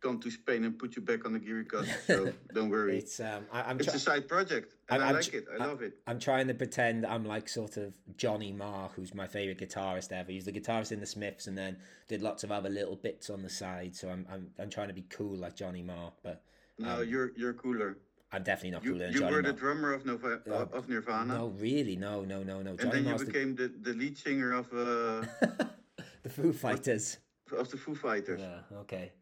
[0.02, 1.88] come to Spain and put you back on the Gearycast.
[2.06, 2.98] So don't worry.
[2.98, 3.80] it's um, I, I'm.
[3.80, 5.46] It's a side project, and I'm- i like it.
[5.60, 5.94] I love it.
[6.08, 10.32] I'm trying to pretend I'm like sort of Johnny Marr, who's my favorite guitarist ever.
[10.32, 11.78] He's the guitarist in the Smiths, and then
[12.08, 13.96] did lots of other little bits on the side.
[13.96, 16.44] So I'm I'm, I'm trying to be cool like Johnny Marr, but
[16.78, 17.98] No, um, you're you're cooler.
[18.32, 19.52] I'm definitely not You, cooler than you Johnny were Marr.
[19.54, 22.72] the drummer of Nova, Oh, of Nirvana, No, really, no, no, no, no.
[22.72, 25.26] and Johnny then you Marr's the, became the, the lead singer of uh,
[26.24, 27.20] the Foo Fighters.
[27.58, 28.42] of the Foo Fighters.
[28.42, 29.14] Yeah, okay.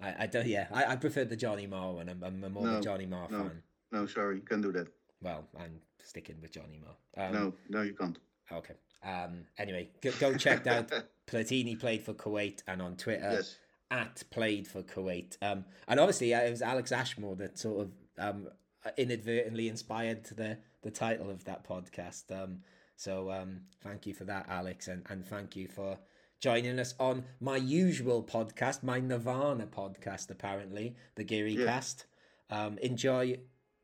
[0.00, 0.46] I, I don't.
[0.46, 2.08] Yeah, I, I prefer the Johnny Marr one.
[2.08, 3.38] I'm, I'm more of No, a Johnny Marr no.
[3.38, 3.62] fan.
[3.92, 4.88] No, sorry, you can't do that.
[5.22, 7.26] Well, I'm sticking with Johnny Marr.
[7.26, 8.18] Um, no, no, you can't.
[8.52, 8.74] Okay.
[9.02, 9.44] Um.
[9.58, 10.92] Anyway, go, go check out
[11.26, 13.56] Platini played for Kuwait and on Twitter yes.
[13.90, 15.36] at played for Kuwait.
[15.40, 15.64] Um.
[15.88, 18.48] And obviously it was Alex Ashmore that sort of um
[18.96, 22.30] inadvertently inspired the the title of that podcast.
[22.30, 22.58] Um.
[22.96, 23.62] So um.
[23.82, 25.98] Thank you for that, Alex, and and thank you for
[26.40, 31.66] joining us on my usual podcast, my Nirvana podcast, apparently the Geary Yeah.
[31.66, 32.06] Cast.
[32.50, 32.78] Um.
[32.78, 33.38] Enjoy.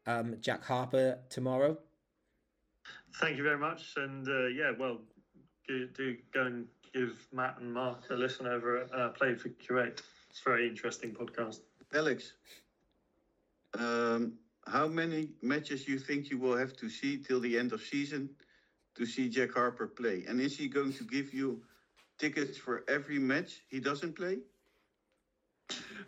[0.07, 0.37] Um.
[0.41, 1.79] Jack Harper tomorrow.
[3.21, 3.95] Thank you very much.
[3.97, 4.99] And uh, yeah, well,
[5.69, 9.51] do, do go and give Matt and Mark a listen over at uh, Play for
[9.51, 10.01] Kuwait.
[10.31, 11.61] It's a very interesting podcast.
[11.95, 12.33] Alex,
[13.79, 14.35] um,
[14.67, 18.31] how many matches you think you will have to see till the end of season
[18.95, 20.25] to see Jack Harper play?
[20.27, 21.63] And is he going to give you
[22.19, 24.39] tickets for every match he doesn't play?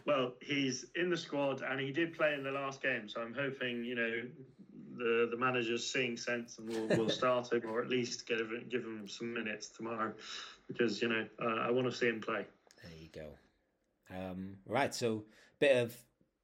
[0.06, 3.34] Well, he's in the squad and he did play in the last game, so I'm
[3.34, 4.22] hoping, you know,
[4.96, 8.64] the the manager's seeing sense and will will start him or at least give him
[8.70, 10.12] give him some minutes tomorrow
[10.68, 12.46] because you know uh, I want to see him play.
[12.82, 13.28] There you go.
[14.14, 15.24] Um, right, so
[15.56, 15.96] a bit of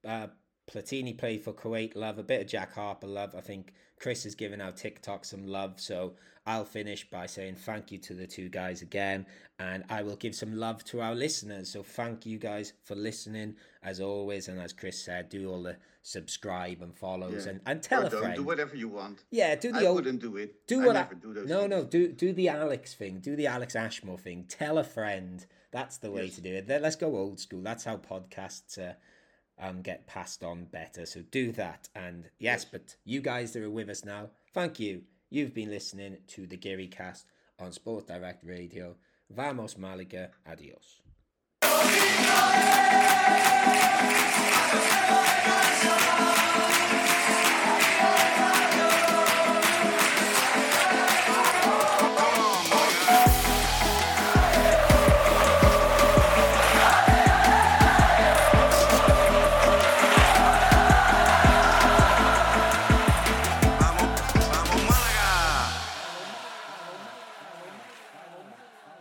[0.07, 0.27] uh,
[0.71, 3.35] Platini play for Kuwait love, a bit of Jack Harper love.
[3.37, 6.15] I think Chris has given our TikTok some love, so
[6.47, 9.27] I'll finish by saying thank you to the two guys again,
[9.59, 11.69] and I will give some love to our listeners.
[11.71, 15.77] So thank you guys for listening as always, and as Chris said, do all the
[16.03, 17.53] subscribe and follows Yeah.
[17.53, 18.35] and, and tell Or a friend.
[18.37, 19.23] do whatever you want.
[19.31, 20.67] Yeah, do the I old wouldn't do it.
[20.67, 21.71] do what I, do those no things.
[21.71, 25.99] no do do the Alex thing do the Alex Ashmore thing tell a friend that's
[25.99, 26.37] the way Yes.
[26.37, 28.95] to do it Let- let's go old school that's how podcasts uh,
[29.61, 31.07] um get passed on better.
[31.07, 31.89] So do that.
[31.95, 32.65] And yes, Yes.
[32.65, 35.03] but you guys that are with us now thank you.
[35.31, 37.27] You've been listening to the Geary cast
[37.61, 38.97] on Sport Direct Radio.
[39.31, 41.01] Vamos Malaga adios